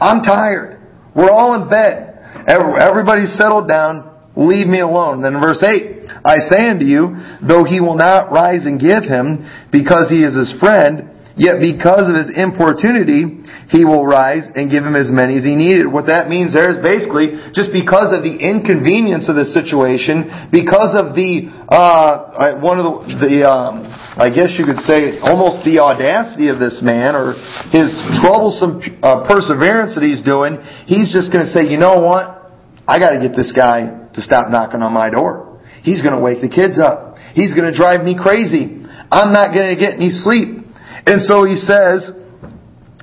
I'm 0.00 0.22
tired. 0.22 0.82
We're 1.14 1.30
all 1.30 1.54
in 1.54 1.70
bed. 1.70 2.18
Everybody's 2.48 3.38
settled 3.38 3.68
down. 3.68 4.10
Leave 4.34 4.66
me 4.66 4.80
alone. 4.80 5.22
Then 5.22 5.34
in 5.34 5.40
verse 5.40 5.62
8, 5.62 6.10
I 6.24 6.38
say 6.50 6.68
unto 6.68 6.84
you, 6.84 7.14
though 7.46 7.62
he 7.62 7.80
will 7.80 7.94
not 7.94 8.32
rise 8.32 8.66
and 8.66 8.80
give 8.80 9.04
him, 9.04 9.48
because 9.70 10.10
he 10.10 10.26
is 10.26 10.34
his 10.34 10.52
friend, 10.58 11.15
yet 11.36 11.60
because 11.60 12.08
of 12.08 12.16
his 12.16 12.32
importunity, 12.32 13.44
he 13.68 13.84
will 13.84 14.08
rise 14.08 14.48
and 14.56 14.72
give 14.72 14.82
him 14.82 14.96
as 14.96 15.12
many 15.12 15.38
as 15.38 15.44
he 15.44 15.54
needed. 15.54 15.86
What 15.86 16.08
that 16.08 16.32
means 16.32 16.56
there 16.56 16.72
is 16.72 16.80
basically 16.80 17.36
just 17.52 17.70
because 17.70 18.10
of 18.16 18.24
the 18.24 18.34
inconvenience 18.34 19.28
of 19.28 19.36
the 19.36 19.44
situation, 19.44 20.48
because 20.50 20.96
of 20.96 21.12
the 21.12 21.52
uh, 21.68 22.58
one 22.58 22.80
of 22.80 23.06
the, 23.06 23.20
the 23.20 23.34
um, 23.44 23.84
I 24.16 24.32
guess 24.32 24.56
you 24.56 24.64
could 24.64 24.80
say 24.80 25.20
almost 25.20 25.60
the 25.68 25.76
audacity 25.84 26.48
of 26.48 26.56
this 26.56 26.80
man 26.80 27.12
or 27.12 27.36
his 27.68 27.92
troublesome 28.24 28.80
uh, 29.04 29.28
perseverance 29.28 29.92
that 29.92 30.02
he's 30.02 30.24
doing. 30.24 30.56
He's 30.88 31.12
just 31.12 31.28
going 31.28 31.44
to 31.44 31.52
say, 31.52 31.68
you 31.68 31.76
know 31.76 32.00
what? 32.00 32.48
I 32.88 32.98
got 32.98 33.12
to 33.12 33.20
get 33.20 33.36
this 33.36 33.52
guy 33.52 34.08
to 34.14 34.20
stop 34.24 34.48
knocking 34.48 34.80
on 34.80 34.96
my 34.96 35.10
door. 35.10 35.60
He's 35.82 36.00
going 36.00 36.16
to 36.16 36.22
wake 36.22 36.40
the 36.40 36.48
kids 36.48 36.80
up. 36.80 37.18
He's 37.34 37.52
going 37.52 37.70
to 37.70 37.76
drive 37.76 38.02
me 38.02 38.16
crazy. 38.16 38.82
I'm 39.12 39.30
not 39.36 39.52
going 39.52 39.70
to 39.74 39.78
get 39.78 39.94
any 40.00 40.10
sleep. 40.10 40.65
And 41.06 41.22
so 41.22 41.46
he 41.46 41.54
says 41.54 42.10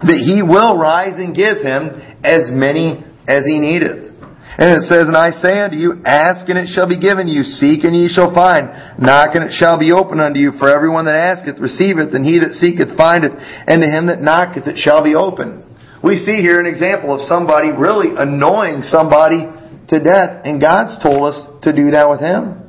that 0.04 0.20
he 0.20 0.44
will 0.44 0.78
rise 0.78 1.16
and 1.16 1.32
give 1.32 1.64
him 1.64 1.96
as 2.24 2.52
many 2.52 3.00
as 3.28 3.48
he 3.48 3.60
needeth. 3.60 4.12
And 4.54 4.70
it 4.78 4.86
says, 4.86 5.10
And 5.10 5.18
I 5.18 5.32
say 5.32 5.58
unto 5.64 5.80
you, 5.80 6.04
ask 6.06 6.46
and 6.46 6.60
it 6.60 6.70
shall 6.70 6.86
be 6.86 7.00
given 7.00 7.26
you, 7.26 7.42
seek 7.42 7.88
and 7.88 7.96
ye 7.96 8.06
shall 8.12 8.36
find, 8.36 8.70
knock 9.02 9.34
and 9.34 9.50
it 9.50 9.56
shall 9.56 9.80
be 9.80 9.90
opened 9.96 10.22
unto 10.22 10.38
you. 10.38 10.54
For 10.60 10.70
everyone 10.70 11.06
that 11.10 11.16
asketh 11.16 11.58
receiveth, 11.58 12.14
and 12.14 12.22
he 12.22 12.38
that 12.44 12.54
seeketh 12.54 12.94
findeth, 12.94 13.34
and 13.34 13.82
to 13.82 13.90
him 13.90 14.14
that 14.14 14.22
knocketh 14.22 14.68
it 14.68 14.78
shall 14.78 15.02
be 15.02 15.16
opened. 15.16 15.66
We 16.04 16.20
see 16.20 16.44
here 16.44 16.60
an 16.60 16.68
example 16.68 17.16
of 17.16 17.26
somebody 17.26 17.72
really 17.72 18.14
annoying 18.14 18.84
somebody 18.84 19.48
to 19.90 19.98
death, 20.04 20.46
and 20.46 20.62
God's 20.62 21.02
told 21.02 21.34
us 21.34 21.48
to 21.64 21.74
do 21.74 21.92
that 21.96 22.06
with 22.12 22.20
him. 22.20 22.62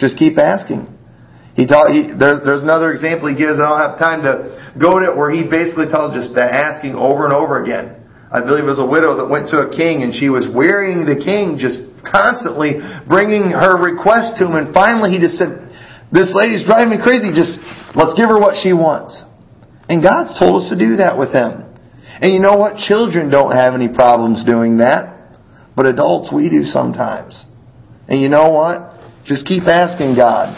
Just 0.00 0.18
keep 0.18 0.38
asking. 0.38 0.88
He, 1.54 1.66
taught, 1.66 1.90
he 1.90 2.14
there, 2.14 2.40
there's 2.40 2.62
another 2.62 2.92
example 2.94 3.28
he 3.28 3.34
gives. 3.34 3.58
I 3.58 3.66
don't 3.66 3.82
have 3.82 3.98
time 3.98 4.22
to 4.22 4.74
go 4.78 5.02
to 5.02 5.12
it 5.12 5.16
where 5.18 5.30
he 5.30 5.44
basically 5.44 5.90
tells 5.90 6.14
just 6.14 6.34
that 6.38 6.54
asking 6.54 6.94
over 6.94 7.26
and 7.26 7.34
over 7.34 7.62
again. 7.62 8.00
I 8.30 8.46
believe 8.46 8.62
it 8.62 8.70
was 8.70 8.78
a 8.78 8.86
widow 8.86 9.18
that 9.18 9.26
went 9.26 9.50
to 9.50 9.66
a 9.66 9.68
king 9.74 10.06
and 10.06 10.14
she 10.14 10.30
was 10.30 10.46
wearying 10.46 11.02
the 11.02 11.18
king 11.18 11.58
just 11.58 11.82
constantly 12.06 12.78
bringing 13.10 13.50
her 13.50 13.74
request 13.74 14.38
to 14.38 14.46
him. 14.46 14.54
And 14.54 14.70
finally 14.70 15.10
he 15.10 15.18
just 15.18 15.34
said, 15.34 15.66
this 16.14 16.30
lady's 16.38 16.62
driving 16.62 16.94
me 16.94 17.02
crazy. 17.02 17.34
Just 17.34 17.58
let's 17.98 18.14
give 18.14 18.30
her 18.30 18.38
what 18.38 18.54
she 18.54 18.70
wants. 18.70 19.26
And 19.90 19.98
God's 19.98 20.38
told 20.38 20.62
us 20.62 20.70
to 20.70 20.78
do 20.78 21.02
that 21.02 21.18
with 21.18 21.34
him. 21.34 21.66
And 22.22 22.30
you 22.30 22.38
know 22.38 22.54
what? 22.54 22.78
Children 22.78 23.30
don't 23.30 23.50
have 23.50 23.74
any 23.74 23.90
problems 23.90 24.46
doing 24.46 24.78
that. 24.78 25.38
But 25.74 25.86
adults, 25.86 26.30
we 26.30 26.48
do 26.50 26.62
sometimes. 26.62 27.46
And 28.06 28.20
you 28.20 28.28
know 28.28 28.50
what? 28.50 28.94
Just 29.24 29.46
keep 29.46 29.64
asking 29.66 30.14
God. 30.14 30.54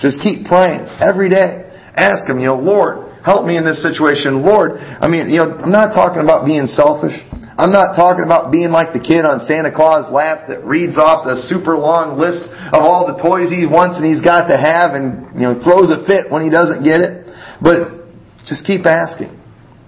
Just 0.00 0.20
keep 0.20 0.46
praying 0.46 0.86
every 0.98 1.28
day. 1.28 1.62
Ask 1.94 2.26
Him, 2.26 2.38
you 2.38 2.50
know, 2.50 2.58
Lord, 2.58 3.22
help 3.24 3.46
me 3.46 3.56
in 3.56 3.64
this 3.64 3.80
situation. 3.80 4.42
Lord, 4.42 4.76
I 4.78 5.08
mean, 5.08 5.30
you 5.30 5.38
know, 5.38 5.56
I'm 5.56 5.72
not 5.72 5.94
talking 5.94 6.22
about 6.22 6.44
being 6.44 6.66
selfish. 6.66 7.14
I'm 7.54 7.70
not 7.70 7.94
talking 7.94 8.26
about 8.26 8.50
being 8.50 8.74
like 8.74 8.90
the 8.90 8.98
kid 8.98 9.22
on 9.22 9.38
Santa 9.38 9.70
Claus' 9.70 10.10
lap 10.10 10.50
that 10.50 10.66
reads 10.66 10.98
off 10.98 11.22
the 11.22 11.38
super 11.46 11.78
long 11.78 12.18
list 12.18 12.50
of 12.74 12.82
all 12.82 13.06
the 13.06 13.14
toys 13.22 13.46
he 13.46 13.62
wants 13.62 13.94
and 13.94 14.02
he's 14.02 14.18
got 14.18 14.50
to 14.50 14.58
have 14.58 14.98
and, 14.98 15.30
you 15.38 15.46
know, 15.46 15.54
throws 15.62 15.86
a 15.94 16.02
fit 16.02 16.34
when 16.34 16.42
he 16.42 16.50
doesn't 16.50 16.82
get 16.82 16.98
it. 16.98 17.30
But 17.62 18.10
just 18.42 18.66
keep 18.66 18.84
asking. 18.90 19.30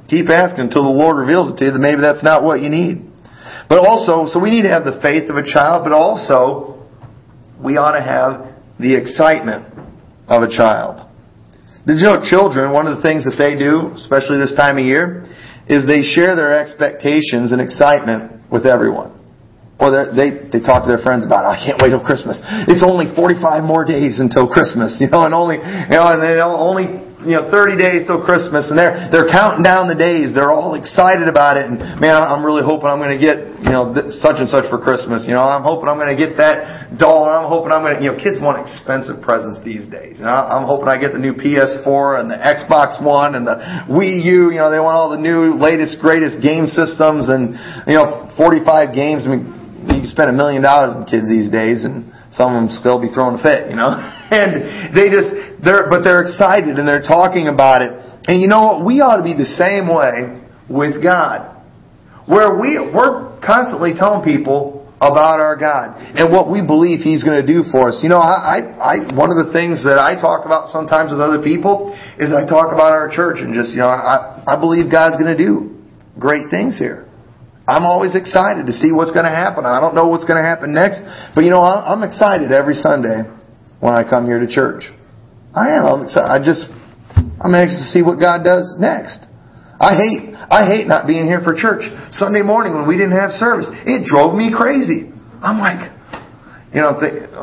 Keep 0.07 0.31
asking 0.31 0.71
until 0.71 0.87
the 0.87 0.95
Lord 0.95 1.19
reveals 1.19 1.51
it 1.53 1.59
to 1.59 1.63
you 1.67 1.73
that 1.75 1.83
maybe 1.83 1.99
that's 1.99 2.23
not 2.23 2.47
what 2.47 2.63
you 2.63 2.71
need. 2.71 3.11
But 3.67 3.83
also, 3.83 4.31
so 4.31 4.39
we 4.39 4.55
need 4.55 4.63
to 4.63 4.71
have 4.71 4.87
the 4.87 5.03
faith 5.03 5.27
of 5.27 5.35
a 5.35 5.43
child, 5.43 5.83
but 5.83 5.91
also 5.91 6.87
we 7.59 7.77
ought 7.77 7.99
to 7.99 8.05
have 8.05 8.55
the 8.79 8.95
excitement 8.95 9.67
of 10.29 10.43
a 10.43 10.51
child. 10.51 11.07
Did 11.87 12.03
you 12.03 12.11
know 12.11 12.19
children, 12.19 12.75
one 12.75 12.91
of 12.91 12.99
the 12.99 13.03
things 13.03 13.23
that 13.25 13.39
they 13.39 13.55
do, 13.55 13.95
especially 13.95 14.43
this 14.43 14.55
time 14.59 14.79
of 14.79 14.85
year, 14.85 15.23
is 15.71 15.87
they 15.87 16.03
share 16.03 16.35
their 16.35 16.55
expectations 16.55 17.55
and 17.55 17.63
excitement 17.63 18.51
with 18.51 18.67
everyone. 18.67 19.15
Or 19.79 19.93
they 19.93 20.51
they 20.51 20.59
talk 20.65 20.83
to 20.83 20.91
their 20.91 21.03
friends 21.03 21.27
about, 21.27 21.45
I 21.45 21.61
can't 21.61 21.77
wait 21.79 21.91
till 21.93 22.03
Christmas. 22.03 22.41
It's 22.67 22.83
only 22.83 23.13
45 23.13 23.63
more 23.63 23.85
days 23.85 24.19
until 24.19 24.49
Christmas, 24.49 24.99
you 25.03 25.11
know, 25.11 25.23
and 25.23 25.35
only, 25.35 25.63
you 25.63 25.95
know, 25.95 26.07
and 26.11 26.19
they 26.19 26.41
only 26.41 27.07
you 27.27 27.35
know, 27.35 27.51
30 27.51 27.77
days 27.77 28.07
till 28.07 28.23
Christmas 28.23 28.71
and 28.71 28.79
they're, 28.79 29.11
they're 29.11 29.29
counting 29.29 29.67
down 29.67 29.91
the 29.91 29.99
days. 29.99 30.31
They're 30.33 30.55
all 30.55 30.79
excited 30.79 31.27
about 31.27 31.59
it 31.59 31.67
and 31.67 31.79
man, 31.99 32.15
I'm 32.15 32.47
really 32.47 32.63
hoping 32.63 32.87
I'm 32.87 33.03
going 33.03 33.13
to 33.13 33.23
get, 33.23 33.43
you 33.61 33.75
know, 33.75 33.91
such 34.23 34.39
and 34.39 34.47
such 34.47 34.71
for 34.71 34.79
Christmas. 34.79 35.27
You 35.27 35.35
know, 35.35 35.43
I'm 35.43 35.67
hoping 35.67 35.91
I'm 35.91 35.99
going 35.99 36.15
to 36.15 36.19
get 36.19 36.39
that 36.39 36.95
doll. 36.95 37.27
I'm 37.27 37.51
hoping 37.51 37.75
I'm 37.75 37.83
going 37.83 37.99
to, 37.99 38.03
you 38.03 38.15
know, 38.15 38.19
kids 38.19 38.39
want 38.39 38.63
expensive 38.63 39.19
presents 39.19 39.59
these 39.67 39.91
days. 39.91 40.23
You 40.23 40.25
know, 40.25 40.33
I'm 40.33 40.65
hoping 40.65 40.87
I 40.87 40.97
get 40.97 41.13
the 41.13 41.21
new 41.21 41.35
PS4 41.35 42.23
and 42.23 42.31
the 42.31 42.39
Xbox 42.39 43.03
One 43.03 43.35
and 43.35 43.43
the 43.43 43.59
Wii 43.91 44.23
U. 44.31 44.55
You 44.55 44.63
know, 44.63 44.71
they 44.71 44.81
want 44.81 44.95
all 44.95 45.11
the 45.11 45.21
new, 45.21 45.59
latest, 45.59 45.99
greatest 45.99 46.39
game 46.39 46.71
systems 46.71 47.29
and, 47.29 47.59
you 47.91 47.99
know, 47.99 48.31
45 48.39 48.95
games. 48.95 49.27
I 49.27 49.35
mean, 49.35 49.51
you 49.91 50.03
can 50.03 50.09
spend 50.09 50.31
a 50.31 50.37
million 50.37 50.63
dollars 50.63 50.95
on 50.95 51.05
kids 51.05 51.29
these 51.29 51.51
days 51.51 51.85
and 51.85 52.07
some 52.31 52.55
of 52.55 52.63
them 52.63 52.71
still 52.71 53.03
be 53.03 53.11
throwing 53.13 53.39
a 53.39 53.43
fit, 53.43 53.71
you 53.71 53.77
know? 53.77 53.93
and 54.31 54.91
they 54.97 55.09
just, 55.11 55.63
they're, 55.63 55.89
but 55.89 56.03
they're 56.03 56.23
excited 56.23 56.79
and 56.79 56.87
they're 56.87 57.07
talking 57.07 57.47
about 57.47 57.83
it. 57.83 57.93
And 58.27 58.43
you 58.43 58.49
know 58.49 58.63
what? 58.63 58.87
We 58.87 58.99
ought 59.01 59.19
to 59.19 59.27
be 59.27 59.35
the 59.35 59.47
same 59.47 59.87
way 59.87 60.43
with 60.67 61.03
God. 61.03 61.55
Where 62.27 62.59
we, 62.59 62.83
we're 62.83 63.39
constantly 63.39 63.95
telling 63.95 64.27
people 64.27 64.83
about 64.99 65.39
our 65.39 65.55
God 65.55 65.95
and 66.17 66.33
what 66.33 66.51
we 66.51 66.59
believe 66.65 67.07
He's 67.07 67.23
going 67.23 67.39
to 67.39 67.47
do 67.47 67.63
for 67.71 67.95
us. 67.95 68.01
You 68.03 68.11
know, 68.11 68.19
I, 68.19 68.67
I, 68.75 68.95
one 69.15 69.31
of 69.31 69.39
the 69.39 69.55
things 69.55 69.87
that 69.87 70.03
I 70.03 70.19
talk 70.19 70.43
about 70.43 70.75
sometimes 70.75 71.15
with 71.15 71.21
other 71.23 71.39
people 71.39 71.95
is 72.19 72.35
I 72.35 72.49
talk 72.49 72.75
about 72.75 72.91
our 72.91 73.07
church 73.07 73.39
and 73.39 73.55
just, 73.55 73.79
you 73.79 73.85
know, 73.85 73.93
I, 73.93 74.43
I 74.43 74.59
believe 74.59 74.91
God's 74.91 75.21
going 75.23 75.31
to 75.31 75.39
do 75.39 75.79
great 76.19 76.51
things 76.51 76.81
here. 76.81 77.07
I'm 77.69 77.85
always 77.85 78.17
excited 78.17 78.67
to 78.67 78.73
see 78.73 78.91
what's 78.91 79.11
going 79.11 79.27
to 79.27 79.35
happen. 79.35 79.67
I 79.67 79.79
don't 79.79 79.95
know 79.95 80.07
what's 80.07 80.25
going 80.25 80.39
to 80.41 80.47
happen 80.47 80.73
next, 80.73 81.03
but 81.35 81.43
you 81.43 81.51
know, 81.51 81.63
I'm 81.63 82.03
excited 82.03 82.51
every 82.51 82.75
Sunday 82.75 83.27
when 83.81 83.95
I 83.95 84.03
come 84.03 84.27
here 84.27 84.39
to 84.39 84.49
church. 84.49 84.89
I 85.55 85.77
am. 85.77 85.87
I'm 85.87 86.03
excited. 86.05 86.29
I 86.29 86.39
just, 86.43 86.69
I'm 87.41 87.55
anxious 87.55 87.81
to 87.81 87.89
see 87.93 88.03
what 88.03 88.21
God 88.21 88.45
does 88.45 88.77
next. 88.79 89.25
I 89.77 89.93
hate, 89.93 90.33
I 90.33 90.65
hate 90.65 90.89
not 90.89 91.05
being 91.07 91.29
here 91.29 91.45
for 91.45 91.53
church. 91.53 91.85
Sunday 92.13 92.41
morning 92.41 92.73
when 92.73 92.89
we 92.89 92.97
didn't 92.97 93.17
have 93.17 93.37
service, 93.37 93.69
it 93.85 94.09
drove 94.09 94.33
me 94.33 94.49
crazy. 94.49 95.13
I'm 95.45 95.61
like, 95.61 95.93
you 96.73 96.81
know, 96.81 96.97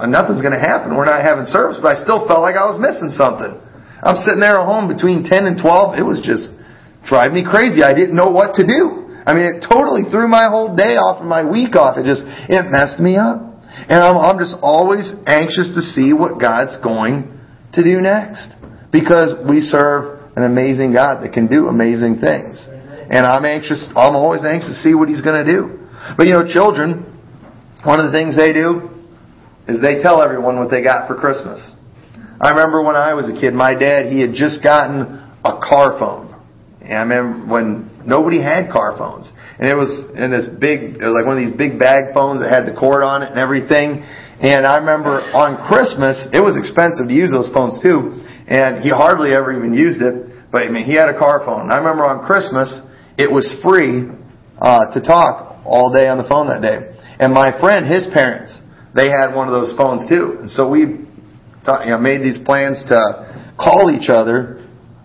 nothing's 0.10 0.42
going 0.42 0.58
to 0.58 0.62
happen. 0.62 0.98
We're 0.98 1.10
not 1.10 1.22
having 1.22 1.46
service, 1.46 1.78
but 1.78 1.94
I 1.94 1.98
still 2.02 2.26
felt 2.26 2.42
like 2.42 2.58
I 2.58 2.66
was 2.66 2.82
missing 2.82 3.14
something. 3.14 3.54
I'm 4.02 4.18
sitting 4.18 4.42
there 4.42 4.58
at 4.60 4.66
home 4.66 4.90
between 4.90 5.24
10 5.24 5.46
and 5.46 5.56
12. 5.56 6.02
It 6.02 6.06
was 6.06 6.20
just 6.22 6.58
driving 7.06 7.42
me 7.42 7.44
crazy. 7.46 7.86
I 7.86 7.94
didn't 7.94 8.18
know 8.18 8.34
what 8.34 8.58
to 8.58 8.66
do. 8.66 9.06
I 9.24 9.32
mean, 9.32 9.48
it 9.48 9.64
totally 9.64 10.04
threw 10.10 10.28
my 10.28 10.50
whole 10.52 10.76
day 10.76 11.00
off 11.00 11.22
and 11.22 11.30
my 11.30 11.46
week 11.46 11.78
off. 11.80 11.96
It 11.96 12.04
just, 12.04 12.26
it 12.50 12.68
messed 12.68 13.00
me 13.00 13.16
up. 13.16 13.53
And 13.90 14.04
I'm, 14.04 14.18
I'm 14.18 14.40
just 14.40 14.56
always 14.62 15.12
anxious 15.28 15.76
to 15.76 15.82
see 15.82 16.14
what 16.14 16.40
God's 16.40 16.78
going 16.84 17.40
to 17.74 17.84
do 17.84 18.00
next. 18.02 18.56
Because 18.92 19.34
we 19.48 19.62
serve 19.62 20.24
an 20.36 20.44
amazing 20.44 20.94
God 20.94 21.24
that 21.24 21.34
can 21.34 21.48
do 21.48 21.68
amazing 21.68 22.20
things. 22.22 22.68
And 22.70 23.26
I'm 23.26 23.46
anxious, 23.46 23.90
I'm 23.96 24.16
always 24.16 24.46
anxious 24.46 24.70
to 24.70 24.80
see 24.82 24.96
what 24.96 25.10
He's 25.10 25.22
going 25.22 25.46
to 25.46 25.50
do. 25.52 25.80
But 26.18 26.28
you 26.28 26.34
know, 26.34 26.48
children, 26.48 27.04
one 27.84 28.00
of 28.00 28.12
the 28.12 28.18
things 28.18 28.38
they 28.38 28.54
do 28.54 28.90
is 29.68 29.82
they 29.82 30.02
tell 30.02 30.22
everyone 30.22 30.58
what 30.58 30.72
they 30.72 30.84
got 30.84 31.08
for 31.08 31.16
Christmas. 31.16 31.76
I 32.42 32.52
remember 32.52 32.84
when 32.84 32.96
I 32.96 33.14
was 33.14 33.30
a 33.30 33.40
kid, 33.40 33.54
my 33.54 33.74
dad, 33.74 34.08
he 34.12 34.22
had 34.22 34.34
just 34.34 34.64
gotten 34.64 35.22
a 35.46 35.60
car 35.60 36.00
phone. 36.00 36.34
And 36.82 36.94
I 36.94 37.02
remember 37.04 37.54
when 37.54 37.93
nobody 38.06 38.42
had 38.42 38.72
car 38.72 38.96
phones. 38.98 39.32
And 39.60 39.68
it 39.68 39.76
was 39.76 39.90
in 40.16 40.32
this 40.32 40.48
big, 40.48 41.02
like 41.02 41.26
one 41.26 41.38
of 41.38 41.44
these 41.44 41.56
big 41.56 41.80
bag 41.80 42.14
phones 42.14 42.42
that 42.42 42.52
had 42.52 42.66
the 42.66 42.76
cord 42.76 43.04
on 43.04 43.24
it 43.24 43.32
and 43.32 43.40
everything. 43.40 44.04
And 44.44 44.66
I 44.68 44.78
remember 44.84 45.24
on 45.32 45.62
Christmas, 45.68 46.28
it 46.34 46.44
was 46.44 46.58
expensive 46.60 47.08
to 47.08 47.16
use 47.16 47.32
those 47.32 47.50
phones 47.54 47.80
too. 47.80 48.20
And 48.48 48.84
he 48.84 48.90
hardly 48.90 49.32
ever 49.32 49.56
even 49.56 49.74
used 49.74 50.02
it. 50.02 50.52
But 50.52 50.64
I 50.64 50.70
mean, 50.70 50.86
he 50.86 50.94
had 50.94 51.10
a 51.10 51.18
car 51.18 51.42
phone. 51.46 51.72
I 51.72 51.78
remember 51.78 52.04
on 52.06 52.26
Christmas, 52.28 52.70
it 53.18 53.32
was 53.32 53.48
free 53.64 54.10
uh, 54.60 54.94
to 54.94 55.00
talk 55.02 55.64
all 55.66 55.94
day 55.94 56.08
on 56.08 56.18
the 56.18 56.28
phone 56.28 56.48
that 56.48 56.62
day. 56.62 56.94
And 57.20 57.34
my 57.34 57.58
friend, 57.60 57.86
his 57.86 58.08
parents, 58.14 58.62
they 58.94 59.10
had 59.10 59.34
one 59.34 59.48
of 59.48 59.54
those 59.54 59.74
phones 59.78 60.06
too. 60.06 60.38
And 60.42 60.50
so 60.50 60.70
we 60.70 60.82
you 60.82 61.90
know, 61.90 61.98
made 61.98 62.22
these 62.22 62.40
plans 62.44 62.84
to 62.90 63.54
call 63.58 63.90
each 63.90 64.10
other 64.10 64.60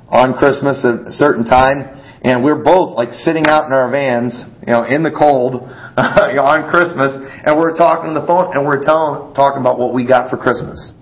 on 0.09 0.35
Christmas 0.35 0.85
at 0.85 1.07
a 1.07 1.12
certain 1.12 1.45
time, 1.45 1.95
and 2.29 2.45
we're 2.45 2.61
both 2.61 2.93
like 2.93 3.09
sitting 3.17 3.49
out 3.49 3.65
in 3.65 3.73
our 3.73 3.89
vans, 3.89 4.45
you 4.61 4.69
know, 4.69 4.85
in 4.85 5.01
the 5.01 5.09
cold 5.09 5.65
on 5.97 6.69
Christmas, 6.69 7.17
and 7.17 7.57
we're 7.57 7.73
talking 7.73 8.13
on 8.13 8.17
the 8.17 8.29
phone, 8.29 8.53
and 8.53 8.69
we're 8.69 8.85
telling, 8.85 9.33
talking 9.33 9.65
about 9.65 9.81
what 9.81 9.97
we 9.97 10.05
got 10.05 10.29
for 10.29 10.37
Christmas. 10.37 10.93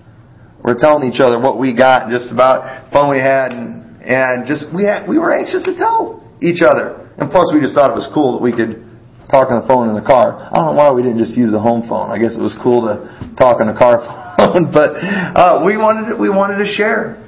We're 0.63 0.79
telling 0.79 1.11
each 1.11 1.19
other 1.19 1.43
what 1.43 1.59
we 1.59 1.75
got, 1.75 2.07
and 2.07 2.15
just 2.15 2.31
about 2.31 2.95
fun 2.95 3.11
we 3.11 3.19
had, 3.19 3.51
and 3.51 3.99
and 4.07 4.47
just 4.47 4.71
we 4.71 4.87
had 4.87 5.11
we 5.11 5.19
were 5.19 5.35
anxious 5.35 5.67
to 5.67 5.75
tell 5.75 6.23
each 6.39 6.63
other, 6.63 7.11
and 7.19 7.27
plus 7.27 7.51
we 7.51 7.59
just 7.59 7.75
thought 7.75 7.91
it 7.91 7.99
was 7.99 8.07
cool 8.15 8.39
that 8.39 8.43
we 8.43 8.55
could 8.55 8.87
talk 9.27 9.51
on 9.51 9.59
the 9.59 9.67
phone 9.67 9.91
in 9.91 9.99
the 9.99 10.07
car. 10.07 10.39
I 10.39 10.55
don't 10.55 10.75
know 10.75 10.79
why 10.79 10.95
we 10.95 11.03
didn't 11.03 11.19
just 11.19 11.35
use 11.35 11.51
the 11.51 11.59
home 11.59 11.83
phone. 11.91 12.15
I 12.15 12.23
guess 12.23 12.39
it 12.39 12.43
was 12.43 12.55
cool 12.63 12.87
to 12.87 13.03
talk 13.35 13.59
on 13.59 13.67
the 13.67 13.75
car 13.75 13.99
phone, 14.39 14.71
but 14.71 14.95
uh, 15.35 15.67
we 15.67 15.75
wanted 15.75 16.15
to, 16.15 16.15
we 16.15 16.31
wanted 16.31 16.63
to 16.63 16.69
share 16.71 17.19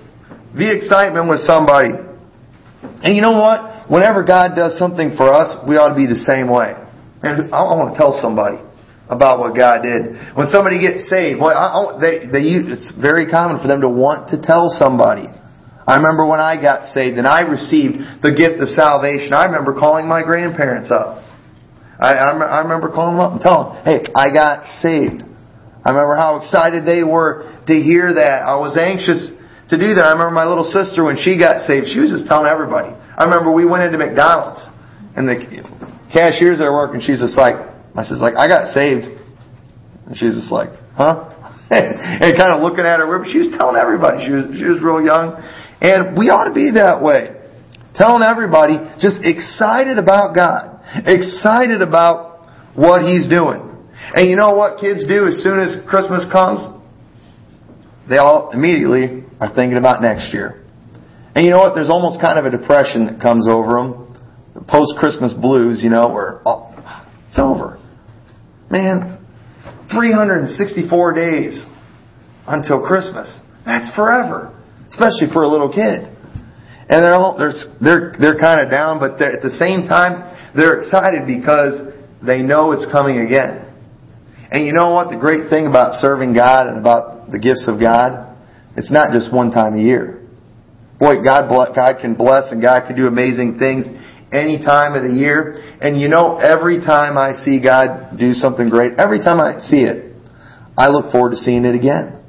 the 0.55 0.71
excitement 0.71 1.27
with 1.27 1.43
somebody. 1.43 2.08
And 2.83 3.15
you 3.15 3.23
know 3.23 3.33
what? 3.33 3.91
Whenever 3.91 4.23
God 4.23 4.55
does 4.55 4.79
something 4.79 5.17
for 5.17 5.27
us, 5.33 5.57
we 5.67 5.77
ought 5.77 5.91
to 5.91 5.99
be 5.99 6.07
the 6.07 6.19
same 6.19 6.51
way. 6.51 6.75
And 7.23 7.51
I 7.51 7.63
want 7.75 7.95
to 7.95 7.99
tell 7.99 8.15
somebody 8.15 8.63
about 9.09 9.41
what 9.41 9.57
God 9.57 9.83
did. 9.83 10.15
When 10.37 10.47
somebody 10.47 10.79
gets 10.79 11.09
saved, 11.09 11.41
well, 11.41 11.57
I, 11.57 11.99
they, 11.99 12.29
they, 12.31 12.45
it's 12.71 12.93
very 12.95 13.27
common 13.27 13.59
for 13.61 13.67
them 13.67 13.81
to 13.81 13.89
want 13.89 14.31
to 14.31 14.41
tell 14.41 14.69
somebody. 14.69 15.27
I 15.89 15.97
remember 15.97 16.29
when 16.29 16.39
I 16.39 16.61
got 16.61 16.85
saved 16.85 17.17
and 17.17 17.27
I 17.27 17.49
received 17.49 18.23
the 18.23 18.31
gift 18.37 18.61
of 18.61 18.69
salvation, 18.69 19.33
I 19.33 19.47
remember 19.47 19.73
calling 19.73 20.07
my 20.07 20.23
grandparents 20.23 20.93
up. 20.93 21.25
I, 21.99 22.15
I, 22.15 22.61
remember 22.61 22.93
calling 22.93 23.17
them 23.17 23.25
up 23.25 23.33
and 23.33 23.41
telling 23.41 23.75
them, 23.75 23.85
hey, 23.85 24.13
I 24.15 24.31
got 24.31 24.67
saved. 24.67 25.25
I 25.83 25.91
remember 25.91 26.15
how 26.15 26.37
excited 26.37 26.85
they 26.85 27.03
were 27.03 27.49
to 27.67 27.75
hear 27.75 28.15
that. 28.15 28.45
I 28.45 28.61
was 28.61 28.77
anxious 28.77 29.33
to 29.69 29.77
do 29.77 29.95
that. 29.95 30.05
I 30.05 30.13
remember 30.13 30.33
my 30.33 30.47
little 30.47 30.65
sister 30.65 31.05
when 31.05 31.17
she 31.17 31.37
got 31.37 31.67
saved, 31.69 31.89
she 31.93 32.01
was 32.01 32.11
just 32.11 32.27
telling 32.27 32.49
everybody. 32.49 32.89
I 32.93 33.25
remember 33.25 33.53
we 33.53 33.67
went 33.67 33.85
into 33.85 33.99
McDonald's 33.99 34.65
and 35.19 35.29
the 35.29 35.37
cashiers 36.13 36.61
are 36.61 36.73
working. 36.73 37.01
She's 37.01 37.21
just 37.21 37.37
like, 37.37 37.59
I 37.97 38.03
says 38.03 38.23
like, 38.23 38.39
I 38.39 38.47
got 38.47 38.71
saved, 38.71 39.11
and 40.07 40.17
she's 40.17 40.39
just 40.39 40.53
like, 40.53 40.71
huh? 40.95 41.35
and 41.71 42.33
kind 42.39 42.55
of 42.55 42.63
looking 42.63 42.87
at 42.87 43.01
her, 43.03 43.07
she 43.27 43.39
was 43.45 43.53
telling 43.59 43.77
everybody. 43.77 44.25
She 44.25 44.33
was 44.33 44.47
she 44.57 44.65
was 44.65 44.81
real 44.81 45.05
young, 45.05 45.37
and 45.83 46.17
we 46.17 46.31
ought 46.31 46.49
to 46.49 46.55
be 46.55 46.73
that 46.81 47.03
way, 47.03 47.37
telling 47.93 48.23
everybody, 48.23 48.81
just 48.97 49.21
excited 49.21 49.99
about 49.99 50.33
God, 50.33 50.81
excited 51.05 51.83
about 51.83 52.49
what 52.73 53.03
He's 53.03 53.29
doing. 53.29 53.69
And 54.15 54.31
you 54.31 54.37
know 54.37 54.57
what 54.57 54.81
kids 54.81 55.05
do 55.05 55.27
as 55.29 55.43
soon 55.43 55.61
as 55.61 55.77
Christmas 55.85 56.25
comes? 56.33 56.65
They 58.09 58.17
all 58.17 58.51
immediately 58.57 59.28
are 59.41 59.55
thinking 59.55 59.79
about 59.79 60.03
next 60.03 60.33
year. 60.33 60.65
And 61.35 61.45
you 61.45 61.53
know 61.53 61.59
what? 61.59 61.75
There's 61.75 61.91
almost 61.91 62.21
kind 62.21 62.39
of 62.39 62.45
a 62.45 62.51
depression 62.51 63.07
that 63.07 63.21
comes 63.23 63.47
over 63.49 63.79
them. 63.79 64.19
The 64.55 64.65
post-Christmas 64.67 65.35
blues, 65.35 65.81
you 65.85 65.91
know, 65.91 66.11
where 66.11 66.43
oh, 66.45 66.75
it's 67.29 67.39
over. 67.39 67.79
Man, 68.71 69.25
364 69.95 71.15
days 71.15 71.67
until 72.47 72.85
Christmas. 72.85 73.41
That's 73.65 73.95
forever, 73.95 74.53
especially 74.89 75.31
for 75.33 75.45
a 75.45 75.49
little 75.49 75.73
kid. 75.73 76.11
And 76.91 77.05
they're 77.05 77.15
all, 77.15 77.37
they're 77.39 77.53
they're 77.81 78.15
they're 78.19 78.39
kind 78.41 78.61
of 78.61 78.71
down, 78.71 78.99
but 78.99 79.21
at 79.21 79.43
the 79.43 79.51
same 79.51 79.87
time 79.87 80.25
they're 80.57 80.77
excited 80.77 81.27
because 81.27 81.95
they 82.25 82.43
know 82.43 82.73
it's 82.73 82.91
coming 82.91 83.21
again. 83.21 83.65
And 84.51 84.67
you 84.67 84.73
know 84.73 84.95
what? 84.95 85.11
The 85.11 85.19
great 85.19 85.51
thing 85.51 85.67
about 85.67 85.93
serving 85.93 86.35
God 86.35 86.67
and 86.67 86.79
about 86.79 87.31
the 87.31 87.39
gifts 87.39 87.69
of 87.69 87.79
God 87.79 88.28
it's 88.79 88.95
not 88.95 89.11
just 89.11 89.35
one 89.35 89.51
time 89.51 89.75
a 89.75 89.83
year. 89.83 90.23
Boy, 91.03 91.19
God, 91.19 91.51
God 91.51 91.99
can 92.01 92.15
bless 92.15 92.55
and 92.55 92.63
God 92.63 92.87
can 92.87 92.95
do 92.95 93.07
amazing 93.07 93.59
things 93.59 93.91
any 94.31 94.63
time 94.63 94.95
of 94.95 95.03
the 95.03 95.11
year. 95.11 95.59
And 95.83 96.01
you 96.01 96.07
know, 96.07 96.39
every 96.39 96.79
time 96.79 97.19
I 97.19 97.35
see 97.35 97.59
God 97.59 98.19
do 98.19 98.33
something 98.35 98.71
great, 98.71 98.95
every 98.99 99.19
time 99.19 99.43
I 99.43 99.59
see 99.59 99.83
it, 99.83 100.15
I 100.79 100.91
look 100.95 101.11
forward 101.11 101.31
to 101.31 101.37
seeing 101.37 101.65
it 101.65 101.75
again. 101.75 102.23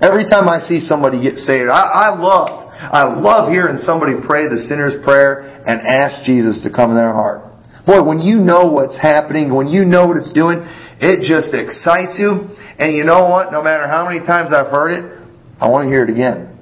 Every 0.00 0.28
time 0.28 0.48
I 0.48 0.60
see 0.60 0.80
somebody 0.80 1.22
get 1.24 1.40
saved, 1.40 1.72
I, 1.72 2.12
I 2.12 2.20
love, 2.20 2.68
I 2.76 3.08
love 3.16 3.48
hearing 3.48 3.80
somebody 3.80 4.20
pray 4.20 4.48
the 4.52 4.60
sinner's 4.68 5.00
prayer 5.02 5.64
and 5.64 5.80
ask 5.80 6.24
Jesus 6.28 6.60
to 6.64 6.70
come 6.70 6.90
in 6.90 6.96
their 6.96 7.12
heart. 7.12 7.40
Boy, 7.86 8.02
when 8.04 8.20
you 8.20 8.36
know 8.36 8.68
what's 8.68 9.00
happening, 9.00 9.54
when 9.54 9.68
you 9.68 9.86
know 9.86 10.08
what 10.08 10.18
it's 10.18 10.32
doing, 10.32 10.60
It 10.98 11.28
just 11.28 11.52
excites 11.52 12.16
you. 12.18 12.48
And 12.78 12.96
you 12.96 13.04
know 13.04 13.28
what? 13.28 13.52
No 13.52 13.62
matter 13.62 13.86
how 13.88 14.08
many 14.08 14.20
times 14.24 14.52
I've 14.52 14.68
heard 14.72 14.92
it, 14.92 15.15
I 15.60 15.68
want 15.68 15.86
to 15.86 15.88
hear 15.90 16.04
it 16.04 16.10
again. 16.10 16.58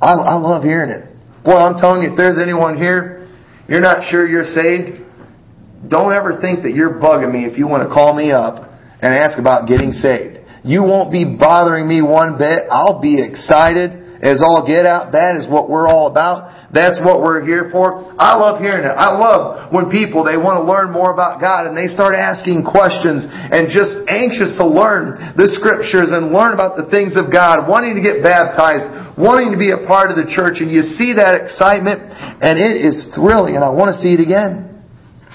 I, 0.00 0.12
I 0.12 0.34
love 0.34 0.62
hearing 0.62 0.90
it. 0.90 1.04
Boy, 1.44 1.56
I'm 1.56 1.80
telling 1.80 2.02
you, 2.02 2.10
if 2.12 2.16
there's 2.16 2.38
anyone 2.40 2.76
here, 2.76 3.28
you're 3.68 3.80
not 3.80 4.04
sure 4.10 4.26
you're 4.26 4.44
saved, 4.44 4.98
don't 5.88 6.12
ever 6.12 6.40
think 6.40 6.62
that 6.62 6.72
you're 6.74 6.94
bugging 7.00 7.32
me 7.32 7.44
if 7.44 7.58
you 7.58 7.66
want 7.66 7.88
to 7.88 7.92
call 7.92 8.14
me 8.14 8.30
up 8.30 8.70
and 9.02 9.14
ask 9.14 9.38
about 9.38 9.68
getting 9.68 9.90
saved. 9.90 10.38
You 10.64 10.82
won't 10.82 11.10
be 11.10 11.36
bothering 11.38 11.88
me 11.88 12.02
one 12.02 12.38
bit. 12.38 12.70
I'll 12.70 13.00
be 13.00 13.20
excited 13.20 14.01
as 14.22 14.38
all 14.38 14.62
get 14.62 14.86
out. 14.86 15.10
That 15.10 15.34
is 15.34 15.50
what 15.50 15.66
we're 15.66 15.90
all 15.90 16.06
about. 16.06 16.70
That's 16.70 16.96
what 17.02 17.20
we're 17.20 17.42
here 17.42 17.68
for. 17.74 18.06
I 18.16 18.38
love 18.38 18.62
hearing 18.62 18.86
it. 18.86 18.94
I 18.94 19.12
love 19.18 19.74
when 19.74 19.90
people, 19.90 20.22
they 20.22 20.38
want 20.38 20.62
to 20.62 20.64
learn 20.64 20.94
more 20.94 21.10
about 21.10 21.42
God 21.42 21.66
and 21.66 21.74
they 21.74 21.90
start 21.90 22.14
asking 22.14 22.62
questions 22.62 23.26
and 23.26 23.68
just 23.68 23.98
anxious 24.06 24.54
to 24.62 24.64
learn 24.64 25.34
the 25.34 25.50
scriptures 25.52 26.14
and 26.14 26.30
learn 26.30 26.54
about 26.54 26.78
the 26.78 26.86
things 26.86 27.18
of 27.18 27.34
God, 27.34 27.66
wanting 27.66 27.98
to 27.98 28.02
get 28.02 28.22
baptized, 28.22 29.18
wanting 29.18 29.52
to 29.52 29.60
be 29.60 29.74
a 29.74 29.82
part 29.84 30.08
of 30.08 30.16
the 30.16 30.30
church 30.30 30.62
and 30.62 30.70
you 30.70 30.86
see 30.86 31.18
that 31.18 31.34
excitement 31.36 32.06
and 32.40 32.56
it 32.56 32.78
is 32.78 33.10
thrilling 33.12 33.58
and 33.58 33.66
I 33.66 33.74
want 33.74 33.90
to 33.90 33.98
see 33.98 34.14
it 34.14 34.22
again. 34.22 34.72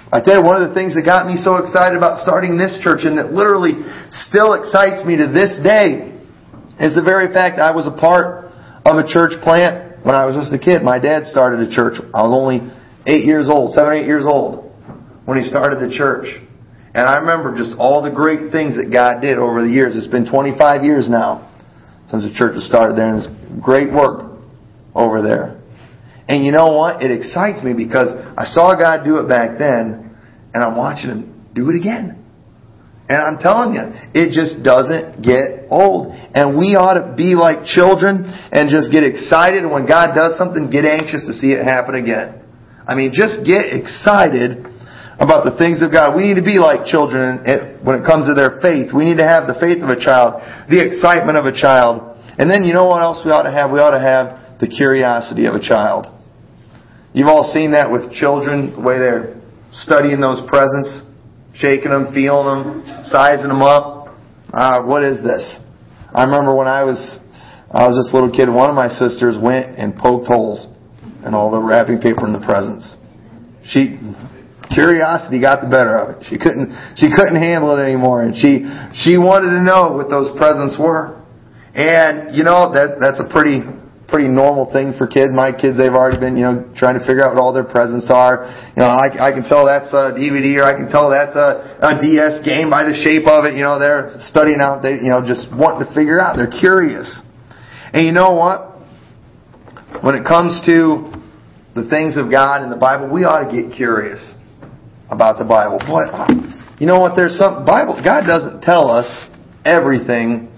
I 0.07 0.23
tell 0.23 0.39
you, 0.39 0.43
one 0.47 0.55
of 0.55 0.63
the 0.63 0.73
things 0.73 0.95
that 0.95 1.03
got 1.03 1.27
me 1.27 1.35
so 1.35 1.59
excited 1.59 1.99
about 1.99 2.23
starting 2.23 2.55
this 2.55 2.79
church 2.79 3.03
and 3.03 3.19
that 3.19 3.35
literally 3.35 3.75
still 4.09 4.55
excites 4.55 5.03
me 5.03 5.19
to 5.19 5.27
this 5.27 5.59
day 5.59 6.15
is 6.79 6.95
the 6.95 7.03
very 7.03 7.27
fact 7.33 7.59
I 7.59 7.75
was 7.75 7.85
a 7.85 7.93
part 7.93 8.36
of 8.87 9.03
a 9.03 9.07
church 9.07 9.35
plant 9.43 10.05
when 10.05 10.15
I 10.15 10.25
was 10.25 10.35
just 10.35 10.53
a 10.53 10.59
kid. 10.59 10.83
My 10.83 10.99
dad 10.99 11.25
started 11.25 11.59
a 11.59 11.69
church. 11.69 11.99
I 11.99 12.23
was 12.23 12.31
only 12.31 12.63
eight 13.05 13.25
years 13.25 13.49
old, 13.51 13.73
seven, 13.73 13.93
eight 13.93 14.05
years 14.05 14.23
old, 14.23 14.71
when 15.25 15.37
he 15.37 15.43
started 15.43 15.79
the 15.79 15.91
church. 15.91 16.27
And 16.95 17.05
I 17.05 17.19
remember 17.19 17.55
just 17.55 17.75
all 17.77 18.01
the 18.01 18.09
great 18.09 18.51
things 18.51 18.77
that 18.77 18.89
God 18.91 19.21
did 19.21 19.37
over 19.37 19.61
the 19.61 19.69
years. 19.69 19.95
It's 19.95 20.07
been 20.07 20.25
25 20.25 20.83
years 20.83 21.09
now 21.09 21.51
since 22.07 22.23
the 22.23 22.33
church 22.33 22.55
was 22.55 22.65
started 22.65 22.97
there, 22.97 23.07
and 23.07 23.19
it's 23.19 23.29
great 23.61 23.91
work 23.91 24.39
over 24.95 25.21
there. 25.21 25.59
And 26.27 26.45
you 26.45 26.51
know 26.51 26.75
what? 26.75 27.03
It 27.03 27.11
excites 27.11 27.63
me 27.63 27.73
because 27.75 28.15
I 28.37 28.45
saw 28.45 28.75
God 28.75 29.03
do 29.03 29.17
it 29.19 29.27
back 29.27 29.59
then, 29.59 30.15
and 30.53 30.63
I'm 30.63 30.75
watching 30.75 31.09
Him 31.09 31.45
do 31.53 31.69
it 31.69 31.75
again. 31.75 32.23
And 33.07 33.15
I'm 33.15 33.39
telling 33.39 33.71
you, 33.71 33.87
it 34.11 34.35
just 34.35 34.67
doesn't 34.67 35.23
get 35.23 35.71
old. 35.71 36.11
And 36.11 36.59
we 36.59 36.75
ought 36.75 36.99
to 36.99 37.15
be 37.15 37.39
like 37.39 37.63
children 37.63 38.27
and 38.27 38.67
just 38.67 38.91
get 38.91 39.07
excited. 39.07 39.63
When 39.63 39.87
God 39.87 40.11
does 40.11 40.35
something, 40.35 40.67
get 40.67 40.83
anxious 40.83 41.23
to 41.23 41.31
see 41.31 41.55
it 41.55 41.63
happen 41.63 41.95
again. 41.95 42.43
I 42.83 42.99
mean, 42.99 43.15
just 43.15 43.47
get 43.47 43.71
excited 43.71 44.67
about 45.23 45.47
the 45.47 45.55
things 45.55 45.79
of 45.79 45.95
God. 45.95 46.19
We 46.19 46.27
need 46.27 46.35
to 46.35 46.43
be 46.43 46.59
like 46.59 46.83
children 46.83 47.47
when 47.79 48.03
it 48.03 48.03
comes 48.03 48.27
to 48.27 48.35
their 48.35 48.59
faith. 48.59 48.91
We 48.91 49.07
need 49.07 49.23
to 49.23 49.27
have 49.27 49.47
the 49.47 49.55
faith 49.55 49.79
of 49.79 49.87
a 49.87 49.99
child, 49.99 50.43
the 50.67 50.83
excitement 50.83 51.39
of 51.39 51.47
a 51.47 51.55
child. 51.55 52.19
And 52.35 52.51
then 52.51 52.67
you 52.67 52.75
know 52.75 52.91
what 52.91 53.01
else 53.01 53.23
we 53.23 53.31
ought 53.31 53.47
to 53.47 53.55
have? 53.55 53.71
We 53.71 53.79
ought 53.79 53.95
to 53.95 54.03
have 54.03 54.59
the 54.59 54.67
curiosity 54.67 55.47
of 55.47 55.55
a 55.55 55.63
child. 55.63 56.11
You've 57.15 57.31
all 57.31 57.47
seen 57.55 57.71
that 57.71 57.87
with 57.87 58.11
children, 58.11 58.75
the 58.75 58.83
way 58.83 58.99
they're 58.99 59.39
studying 59.71 60.19
those 60.19 60.43
presents 60.45 61.06
shaking 61.57 61.91
them, 61.91 62.13
feeling 62.13 62.47
them, 62.47 63.03
sizing 63.03 63.49
them 63.49 63.61
up. 63.61 64.15
Uh, 64.53 64.83
what 64.83 65.03
is 65.03 65.21
this? 65.23 65.59
I 66.13 66.23
remember 66.23 66.55
when 66.55 66.67
I 66.67 66.83
was 66.83 67.19
I 67.69 67.83
was 67.83 67.99
this 67.99 68.13
little 68.13 68.31
kid. 68.31 68.47
One 68.47 68.69
of 68.69 68.75
my 68.75 68.87
sisters 68.87 69.35
went 69.35 69.77
and 69.77 69.95
poked 69.95 70.27
holes 70.27 70.67
in 71.25 71.33
all 71.33 71.51
the 71.51 71.59
wrapping 71.59 71.99
paper 71.99 72.25
in 72.25 72.31
the 72.31 72.39
presents. 72.39 72.95
She 73.67 73.99
curiosity 74.71 75.41
got 75.41 75.59
the 75.59 75.67
better 75.67 75.97
of 75.99 76.15
it. 76.15 76.23
She 76.29 76.37
couldn't 76.37 76.71
she 76.95 77.11
couldn't 77.11 77.35
handle 77.35 77.75
it 77.75 77.83
anymore, 77.83 78.23
and 78.23 78.31
she 78.31 78.63
she 78.95 79.17
wanted 79.17 79.51
to 79.51 79.61
know 79.61 79.91
what 79.91 80.09
those 80.09 80.31
presents 80.37 80.79
were. 80.79 81.19
And 81.75 82.33
you 82.35 82.43
know 82.43 82.71
that 82.71 82.97
that's 83.03 83.19
a 83.19 83.27
pretty 83.27 83.61
pretty 84.07 84.27
normal 84.27 84.71
thing 84.71 84.95
for 84.97 85.05
kids. 85.05 85.35
My 85.35 85.51
kids, 85.51 85.77
they've 85.77 85.91
already 85.91 86.19
been, 86.19 86.39
you 86.39 86.47
know, 86.47 86.63
trying 86.75 86.95
to 86.95 87.03
figure 87.03 87.21
out 87.21 87.35
what 87.35 87.41
all 87.43 87.51
their 87.51 87.67
presents 87.67 88.07
are. 88.09 88.47
You 88.75 88.81
know, 88.81 88.87
I, 88.87 89.29
I 89.29 89.29
can 89.35 89.43
tell 89.43 89.67
that's 89.67 89.91
a 89.91 90.15
DVD 90.15 90.59
or 90.59 90.63
I 90.63 90.73
can 90.73 90.87
tell 90.87 91.11
that's 91.11 91.35
a, 91.35 91.75
a 91.83 91.99
DS 91.99 92.39
game 92.47 92.71
by 92.71 92.87
the 92.87 92.95
shape 92.95 93.27
of 93.27 93.43
it. 93.43 93.59
You 93.59 93.67
know, 93.67 93.77
they're 93.77 94.15
studying 94.23 94.63
out, 94.63 94.81
they, 94.81 94.95
you 94.95 95.11
know, 95.11 95.19
just 95.19 95.51
wanting 95.51 95.87
to 95.87 95.93
figure 95.93 96.19
out. 96.19 96.39
They're 96.39 96.47
curious. 96.51 97.21
And 97.91 98.05
you 98.05 98.15
know 98.15 98.31
what? 98.31 98.79
When 100.03 100.15
it 100.15 100.23
comes 100.23 100.63
to 100.65 101.11
the 101.75 101.87
things 101.89 102.15
of 102.15 102.31
God 102.31 102.63
in 102.63 102.69
the 102.69 102.79
Bible, 102.79 103.11
we 103.11 103.23
ought 103.23 103.43
to 103.43 103.51
get 103.51 103.75
curious 103.75 104.35
about 105.09 105.37
the 105.37 105.45
Bible. 105.45 105.79
Boy, 105.83 106.07
you 106.79 106.87
know 106.87 106.99
what? 106.99 107.15
There's 107.15 107.37
some 107.37 107.65
Bible. 107.65 107.99
God 108.03 108.23
doesn't 108.23 108.61
tell 108.61 108.87
us 108.87 109.07
everything 109.65 110.51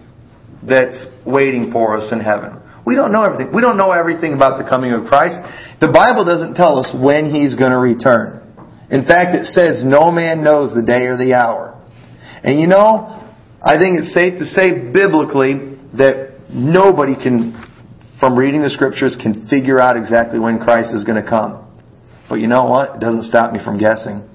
that's 0.62 1.08
waiting 1.26 1.72
for 1.72 1.98
us 1.98 2.12
in 2.12 2.20
heaven. 2.20 2.59
We 2.90 2.96
don't 2.96 3.12
know 3.12 3.22
everything. 3.22 3.54
We 3.54 3.62
don't 3.62 3.78
know 3.78 3.92
everything 3.92 4.34
about 4.34 4.58
the 4.58 4.66
coming 4.66 4.98
of 4.98 5.06
Christ. 5.06 5.38
The 5.78 5.94
Bible 5.94 6.26
doesn't 6.26 6.58
tell 6.58 6.82
us 6.82 6.90
when 6.90 7.30
He's 7.30 7.54
going 7.54 7.70
to 7.70 7.78
return. 7.78 8.42
In 8.90 9.06
fact, 9.06 9.38
it 9.38 9.46
says 9.46 9.86
no 9.86 10.10
man 10.10 10.44
knows 10.44 10.74
the 10.74 10.82
day 10.82 11.06
or 11.06 11.14
the 11.14 11.38
hour. 11.38 11.78
And 12.42 12.60
you 12.60 12.66
know, 12.66 13.14
I 13.62 13.78
think 13.78 14.02
it's 14.02 14.10
safe 14.10 14.42
to 14.42 14.46
say 14.46 14.90
biblically 14.90 15.78
that 16.02 16.50
nobody 16.50 17.14
can, 17.14 17.54
from 18.20 18.34
reading 18.34 18.66
the 18.66 18.74
scriptures, 18.74 19.14
can 19.22 19.46
figure 19.46 19.78
out 19.78 19.94
exactly 19.94 20.40
when 20.42 20.58
Christ 20.58 20.90
is 20.98 21.06
going 21.06 21.22
to 21.22 21.30
come. 21.30 21.70
But 22.26 22.42
you 22.42 22.48
know 22.48 22.66
what? 22.66 22.98
It 22.98 23.02
doesn't 23.06 23.30
stop 23.30 23.54
me 23.54 23.62
from 23.64 23.78
guessing. 23.78 24.26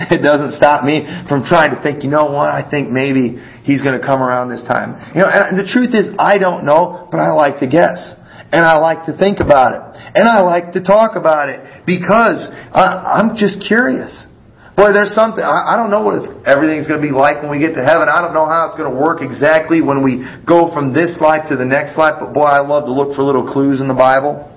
It 0.10 0.24
doesn't 0.24 0.56
stop 0.56 0.82
me 0.82 1.04
from 1.28 1.44
trying 1.44 1.76
to 1.76 1.78
think, 1.82 2.02
you 2.02 2.10
know 2.10 2.32
what, 2.32 2.48
I 2.48 2.64
think 2.64 2.88
maybe 2.88 3.36
he's 3.62 3.84
going 3.84 4.00
to 4.00 4.04
come 4.04 4.24
around 4.24 4.48
this 4.48 4.64
time. 4.64 4.96
You 5.12 5.20
know, 5.20 5.28
and 5.28 5.60
the 5.60 5.68
truth 5.68 5.92
is, 5.92 6.08
I 6.16 6.40
don't 6.40 6.64
know, 6.64 7.08
but 7.12 7.20
I 7.20 7.36
like 7.36 7.60
to 7.60 7.68
guess. 7.68 8.16
And 8.50 8.64
I 8.64 8.80
like 8.80 9.06
to 9.06 9.14
think 9.14 9.38
about 9.38 9.76
it. 9.76 9.82
And 10.16 10.26
I 10.26 10.40
like 10.40 10.72
to 10.72 10.82
talk 10.82 11.14
about 11.14 11.52
it 11.52 11.62
because 11.86 12.48
I, 12.50 13.20
I'm 13.20 13.36
just 13.36 13.62
curious. 13.62 14.26
Boy, 14.74 14.96
there's 14.96 15.14
something, 15.14 15.44
I, 15.44 15.74
I 15.74 15.78
don't 15.78 15.92
know 15.92 16.02
what 16.02 16.24
everything's 16.48 16.88
going 16.88 16.98
to 16.98 17.06
be 17.06 17.12
like 17.12 17.44
when 17.44 17.52
we 17.52 17.60
get 17.60 17.76
to 17.76 17.84
heaven. 17.84 18.08
I 18.08 18.24
don't 18.24 18.32
know 18.32 18.48
how 18.48 18.66
it's 18.66 18.74
going 18.80 18.90
to 18.90 18.96
work 18.96 19.20
exactly 19.20 19.84
when 19.84 20.02
we 20.02 20.24
go 20.48 20.72
from 20.72 20.96
this 20.96 21.20
life 21.20 21.46
to 21.52 21.54
the 21.54 21.68
next 21.68 22.00
life, 22.00 22.16
but 22.18 22.32
boy, 22.32 22.48
I 22.48 22.64
love 22.64 22.88
to 22.88 22.94
look 22.96 23.14
for 23.14 23.22
little 23.22 23.44
clues 23.44 23.84
in 23.84 23.86
the 23.86 23.94
Bible. 23.94 24.48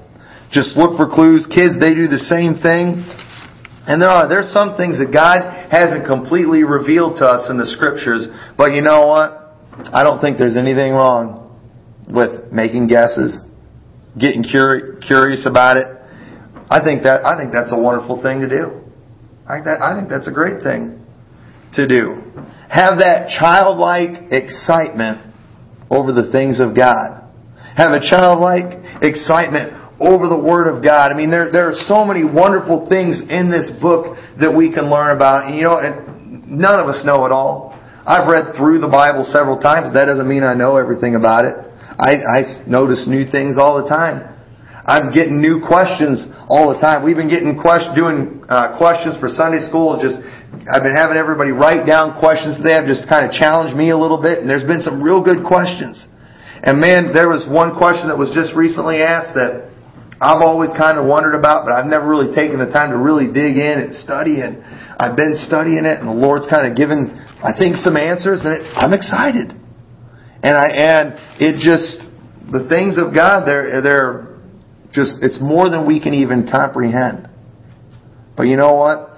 Just 0.50 0.80
look 0.80 0.96
for 0.98 1.06
clues. 1.06 1.46
Kids, 1.46 1.78
they 1.78 1.94
do 1.94 2.08
the 2.08 2.22
same 2.22 2.58
thing. 2.64 3.04
And 3.86 4.02
there 4.02 4.10
are 4.10 4.30
there's 4.30 4.52
some 4.54 4.78
things 4.78 5.00
that 5.00 5.12
God 5.12 5.44
hasn't 5.72 6.08
completely 6.08 6.64
revealed 6.64 7.18
to 7.20 7.26
us 7.26 7.50
in 7.50 7.58
the 7.58 7.68
scriptures, 7.68 8.28
but 8.58 8.72
you 8.72 8.82
know 8.82 9.08
what? 9.08 9.44
I 9.92 10.04
don't 10.04 10.22
think 10.22 10.38
there's 10.38 10.58
anything 10.58 10.94
wrong 10.94 11.52
with 12.08 12.52
making 12.52 12.88
guesses, 12.88 13.44
getting 14.18 14.44
curious 14.44 15.46
about 15.46 15.78
it. 15.78 15.88
I 16.70 16.80
think 16.80 17.04
that 17.04 17.26
I 17.26 17.36
think 17.36 17.52
that's 17.52 17.74
a 17.74 17.78
wonderful 17.78 18.22
thing 18.24 18.40
to 18.40 18.50
do. 18.50 18.80
I 19.44 19.60
think, 19.60 19.66
that, 19.68 19.84
I 19.84 20.00
think 20.00 20.08
that's 20.08 20.28
a 20.28 20.32
great 20.32 20.64
thing 20.64 21.04
to 21.76 21.84
do. 21.84 22.24
Have 22.72 23.04
that 23.04 23.28
childlike 23.28 24.32
excitement 24.32 25.20
over 25.92 26.14
the 26.14 26.32
things 26.32 26.62
of 26.62 26.72
God. 26.72 27.20
Have 27.76 27.92
a 27.92 28.00
childlike 28.00 29.04
excitement 29.04 29.83
over 30.04 30.28
the 30.28 30.38
Word 30.38 30.68
of 30.68 30.84
God. 30.84 31.12
I 31.12 31.16
mean, 31.16 31.32
there, 31.32 31.52
there 31.52 31.72
are 31.72 31.80
so 31.88 32.04
many 32.04 32.28
wonderful 32.28 32.88
things 32.92 33.24
in 33.24 33.50
this 33.50 33.72
book 33.80 34.20
that 34.40 34.52
we 34.52 34.68
can 34.68 34.92
learn 34.92 35.16
about. 35.16 35.48
And, 35.48 35.56
you 35.56 35.64
know, 35.64 35.80
none 36.44 36.80
of 36.80 36.92
us 36.92 37.02
know 37.08 37.26
it 37.26 37.32
all. 37.32 37.72
I've 38.04 38.28
read 38.28 38.56
through 38.60 38.84
the 38.84 38.92
Bible 38.92 39.24
several 39.32 39.64
times. 39.64 39.96
That 39.96 40.12
doesn't 40.12 40.28
mean 40.28 40.44
I 40.44 40.54
know 40.54 40.76
everything 40.76 41.16
about 41.16 41.48
it. 41.48 41.56
I, 41.96 42.20
I 42.20 42.40
notice 42.68 43.08
new 43.08 43.24
things 43.24 43.56
all 43.56 43.80
the 43.80 43.88
time. 43.88 44.28
I'm 44.84 45.16
getting 45.16 45.40
new 45.40 45.64
questions 45.64 46.28
all 46.52 46.76
the 46.76 46.80
time. 46.84 47.08
We've 47.08 47.16
been 47.16 47.32
getting 47.32 47.56
question, 47.56 47.96
doing 47.96 48.44
uh, 48.52 48.76
questions 48.76 49.16
for 49.16 49.32
Sunday 49.32 49.64
school. 49.64 49.96
Just 49.96 50.20
I've 50.68 50.84
been 50.84 51.00
having 51.00 51.16
everybody 51.16 51.56
write 51.56 51.88
down 51.88 52.20
questions 52.20 52.60
they 52.60 52.76
have 52.76 52.84
just 52.84 53.08
kind 53.08 53.24
of 53.24 53.32
challenged 53.32 53.80
me 53.80 53.96
a 53.96 53.98
little 53.98 54.20
bit, 54.20 54.44
and 54.44 54.50
there's 54.52 54.68
been 54.68 54.84
some 54.84 55.00
real 55.00 55.24
good 55.24 55.48
questions. 55.48 56.04
And 56.64 56.84
man, 56.84 57.16
there 57.16 57.32
was 57.32 57.48
one 57.48 57.80
question 57.80 58.12
that 58.12 58.20
was 58.20 58.36
just 58.36 58.52
recently 58.56 59.00
asked 59.00 59.36
that 59.40 59.72
I've 60.24 60.42
always 60.42 60.72
kind 60.72 60.98
of 60.98 61.04
wondered 61.04 61.36
about, 61.36 61.66
but 61.68 61.76
I've 61.76 61.86
never 61.86 62.08
really 62.08 62.34
taken 62.34 62.58
the 62.58 62.72
time 62.72 62.92
to 62.92 62.98
really 62.98 63.28
dig 63.28 63.60
in 63.60 63.76
and 63.84 63.92
study. 63.92 64.40
And 64.40 64.64
I've 64.96 65.20
been 65.20 65.36
studying 65.36 65.84
it, 65.84 66.00
and 66.00 66.08
the 66.08 66.16
Lord's 66.16 66.48
kind 66.48 66.64
of 66.64 66.80
given, 66.80 67.12
I 67.44 67.52
think, 67.52 67.76
some 67.76 68.00
answers, 68.00 68.48
and 68.48 68.56
it, 68.56 68.64
I'm 68.72 68.96
excited. 68.96 69.52
And 70.44 70.56
I 70.56 70.68
and 70.72 71.06
it 71.44 71.60
just 71.60 72.08
the 72.52 72.68
things 72.72 72.96
of 72.96 73.14
God, 73.14 73.44
they're 73.44 73.82
they're 73.84 74.40
just 74.96 75.20
it's 75.20 75.40
more 75.42 75.70
than 75.70 75.88
we 75.88 76.00
can 76.00 76.14
even 76.14 76.48
comprehend. 76.48 77.28
But 78.38 78.44
you 78.44 78.56
know 78.56 78.76
what? 78.76 79.12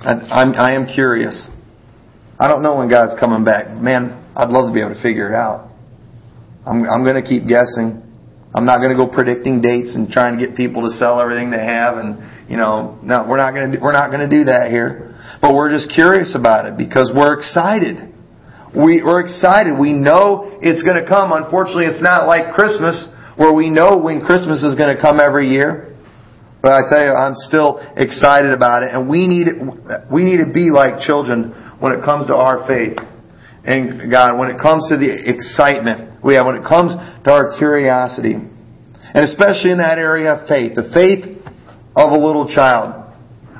I, 0.00 0.16
I'm 0.32 0.52
I 0.56 0.76
am 0.76 0.86
curious. 0.86 1.50
I 2.38 2.48
don't 2.48 2.62
know 2.62 2.76
when 2.76 2.88
God's 2.88 3.18
coming 3.20 3.44
back. 3.44 3.68
Man, 3.68 4.24
I'd 4.36 4.48
love 4.48 4.68
to 4.68 4.74
be 4.74 4.80
able 4.80 4.94
to 4.94 5.02
figure 5.02 5.28
it 5.28 5.34
out. 5.34 5.68
I'm 6.64 6.84
I'm 6.84 7.04
going 7.04 7.20
to 7.20 7.26
keep 7.26 7.48
guessing. 7.48 8.05
I'm 8.56 8.64
not 8.64 8.80
going 8.80 8.88
to 8.88 8.96
go 8.96 9.04
predicting 9.04 9.60
dates 9.60 9.94
and 9.94 10.08
trying 10.08 10.38
to 10.38 10.40
get 10.40 10.56
people 10.56 10.88
to 10.88 10.90
sell 10.96 11.20
everything 11.20 11.52
they 11.52 11.60
have 11.60 12.00
and, 12.00 12.24
you 12.48 12.56
know, 12.56 12.96
no, 13.04 13.28
we're 13.28 13.36
not 13.36 13.52
going 13.52 13.72
to, 13.72 13.78
we're 13.78 13.92
not 13.92 14.08
going 14.08 14.24
to 14.24 14.32
do 14.32 14.48
that 14.48 14.72
here. 14.72 15.12
But 15.44 15.52
we're 15.52 15.68
just 15.68 15.92
curious 15.92 16.32
about 16.32 16.64
it 16.64 16.80
because 16.80 17.12
we're 17.12 17.36
excited. 17.36 18.16
We, 18.72 19.04
we're 19.04 19.20
excited. 19.20 19.76
We 19.76 19.92
know 19.92 20.56
it's 20.64 20.80
going 20.80 20.96
to 20.96 21.04
come. 21.04 21.36
Unfortunately, 21.36 21.84
it's 21.84 22.00
not 22.00 22.24
like 22.24 22.56
Christmas 22.56 23.12
where 23.36 23.52
we 23.52 23.68
know 23.68 24.00
when 24.00 24.24
Christmas 24.24 24.64
is 24.64 24.74
going 24.74 24.88
to 24.88 25.00
come 25.00 25.20
every 25.20 25.52
year. 25.52 25.92
But 26.62 26.72
I 26.72 26.80
tell 26.88 27.04
you, 27.04 27.12
I'm 27.12 27.36
still 27.36 27.84
excited 27.94 28.50
about 28.50 28.82
it, 28.82 28.90
and 28.90 29.08
we 29.08 29.28
need 29.28 29.46
we 30.10 30.24
need 30.24 30.38
to 30.38 30.50
be 30.50 30.72
like 30.72 30.98
children 30.98 31.52
when 31.78 31.92
it 31.92 32.02
comes 32.02 32.26
to 32.26 32.34
our 32.34 32.66
faith 32.66 32.98
and 33.62 34.10
God. 34.10 34.36
When 34.40 34.50
it 34.50 34.58
comes 34.58 34.88
to 34.88 34.96
the 34.96 35.06
excitement 35.30 36.05
we 36.26 36.34
have, 36.34 36.46
when 36.46 36.56
it 36.56 36.66
comes 36.66 36.98
to 37.24 37.30
our 37.30 37.56
curiosity, 37.56 38.34
and 38.34 39.22
especially 39.24 39.70
in 39.70 39.78
that 39.78 39.96
area 39.96 40.34
of 40.34 40.48
faith, 40.48 40.74
the 40.74 40.90
faith 40.90 41.38
of 41.94 42.12
a 42.12 42.18
little 42.18 42.50
child. 42.50 43.06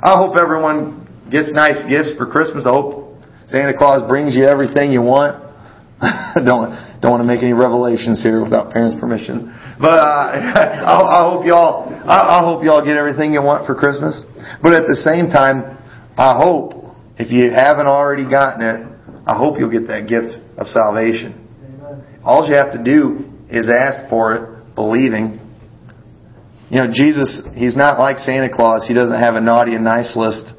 I 0.03 0.19
hope 0.19 0.35
everyone 0.37 1.07
gets 1.31 1.55
nice 1.55 1.81
gifts 1.89 2.13
for 2.19 2.27
Christmas. 2.27 2.67
I 2.67 2.75
hope 2.75 3.17
Santa 3.47 3.73
Claus 3.73 4.05
brings 4.07 4.35
you 4.35 4.43
everything 4.43 4.91
you 4.91 5.01
want. 5.01 5.47
don't 6.45 6.77
don't 7.01 7.09
want 7.09 7.23
to 7.23 7.29
make 7.29 7.41
any 7.41 7.53
revelations 7.57 8.21
here 8.21 8.43
without 8.43 8.69
parents' 8.69 8.99
permissions. 8.99 9.41
But 9.81 9.97
uh, 9.97 10.29
I, 10.85 10.85
I 10.85 11.21
hope 11.25 11.47
y'all 11.47 11.89
I, 11.89 12.37
I 12.37 12.39
hope 12.45 12.63
y'all 12.63 12.85
get 12.85 12.97
everything 12.97 13.33
you 13.33 13.41
want 13.41 13.65
for 13.65 13.73
Christmas. 13.73 14.27
But 14.61 14.73
at 14.75 14.85
the 14.85 14.95
same 14.95 15.31
time, 15.31 15.79
I 16.13 16.37
hope 16.37 16.93
if 17.17 17.31
you 17.31 17.49
haven't 17.49 17.87
already 17.87 18.29
gotten 18.29 18.61
it, 18.61 18.85
I 19.25 19.35
hope 19.35 19.57
you'll 19.57 19.73
get 19.73 19.87
that 19.87 20.05
gift 20.05 20.37
of 20.59 20.67
salvation. 20.67 21.46
All 22.27 22.43
you 22.43 22.55
have 22.59 22.75
to 22.75 22.83
do 22.83 23.23
is 23.47 23.71
ask 23.71 24.09
for 24.09 24.35
it, 24.35 24.75
believing. 24.75 25.39
You 26.69 26.83
know, 26.83 26.91
Jesus, 26.91 27.39
He's 27.55 27.79
not 27.79 27.97
like 27.97 28.17
Santa 28.19 28.51
Claus. 28.51 28.83
He 28.85 28.93
doesn't 28.93 29.15
have 29.15 29.35
a 29.35 29.39
naughty 29.39 29.75
and 29.75 29.85
nice 29.87 30.11
list. 30.19 30.51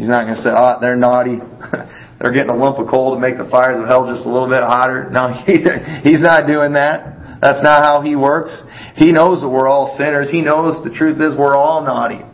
He's 0.00 0.08
not 0.08 0.24
going 0.24 0.36
to 0.36 0.40
say, 0.40 0.48
oh, 0.48 0.80
they're 0.80 0.96
naughty. 0.96 1.36
they're 2.16 2.32
getting 2.32 2.48
a 2.48 2.56
lump 2.56 2.80
of 2.80 2.88
coal 2.88 3.12
to 3.12 3.20
make 3.20 3.36
the 3.36 3.44
fires 3.52 3.76
of 3.76 3.84
hell 3.84 4.08
just 4.08 4.24
a 4.24 4.32
little 4.32 4.48
bit 4.48 4.64
hotter. 4.64 5.12
No, 5.12 5.36
he, 5.44 5.60
he's 6.00 6.24
not 6.24 6.48
doing 6.48 6.72
that. 6.80 7.44
That's 7.44 7.60
not 7.60 7.84
how 7.84 8.00
he 8.00 8.16
works. 8.16 8.64
He 8.96 9.12
knows 9.12 9.44
that 9.44 9.52
we're 9.52 9.68
all 9.68 9.92
sinners. 10.00 10.32
He 10.32 10.40
knows 10.40 10.80
the 10.80 10.96
truth 10.96 11.20
is 11.20 11.36
we're 11.36 11.56
all 11.56 11.84
naughty. 11.84 12.24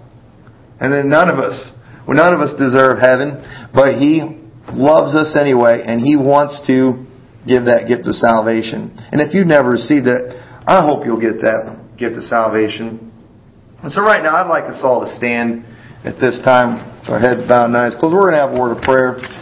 And 0.78 0.94
then 0.94 1.10
none 1.10 1.26
of 1.26 1.42
us, 1.42 1.54
well, 2.06 2.14
none 2.14 2.30
of 2.30 2.38
us 2.38 2.54
deserve 2.54 3.02
heaven, 3.02 3.42
but 3.74 3.98
he 3.98 4.38
loves 4.70 5.18
us 5.18 5.34
anyway, 5.34 5.82
and 5.82 5.98
he 5.98 6.14
wants 6.14 6.62
to 6.70 7.10
give 7.46 7.66
that 7.66 7.88
gift 7.88 8.06
of 8.06 8.14
salvation. 8.14 8.94
And 9.10 9.20
if 9.20 9.34
you've 9.34 9.46
never 9.46 9.70
received 9.70 10.06
it, 10.06 10.36
I 10.66 10.84
hope 10.84 11.04
you'll 11.04 11.20
get 11.20 11.42
that 11.42 11.96
gift 11.98 12.16
of 12.16 12.24
salvation. 12.24 13.10
And 13.82 13.90
so 13.90 14.02
right 14.02 14.22
now, 14.22 14.36
I'd 14.36 14.48
like 14.48 14.64
us 14.64 14.80
all 14.82 15.00
to 15.00 15.10
stand 15.10 15.64
at 16.04 16.18
this 16.18 16.40
time, 16.44 16.82
our 17.06 17.18
heads 17.18 17.42
bowed 17.46 17.66
and 17.66 17.76
eyes 17.76 17.94
closed. 17.98 18.14
We're 18.14 18.30
going 18.30 18.38
to 18.38 18.46
have 18.46 18.54
a 18.54 18.58
word 18.58 18.76
of 18.76 18.82
prayer. 18.82 19.41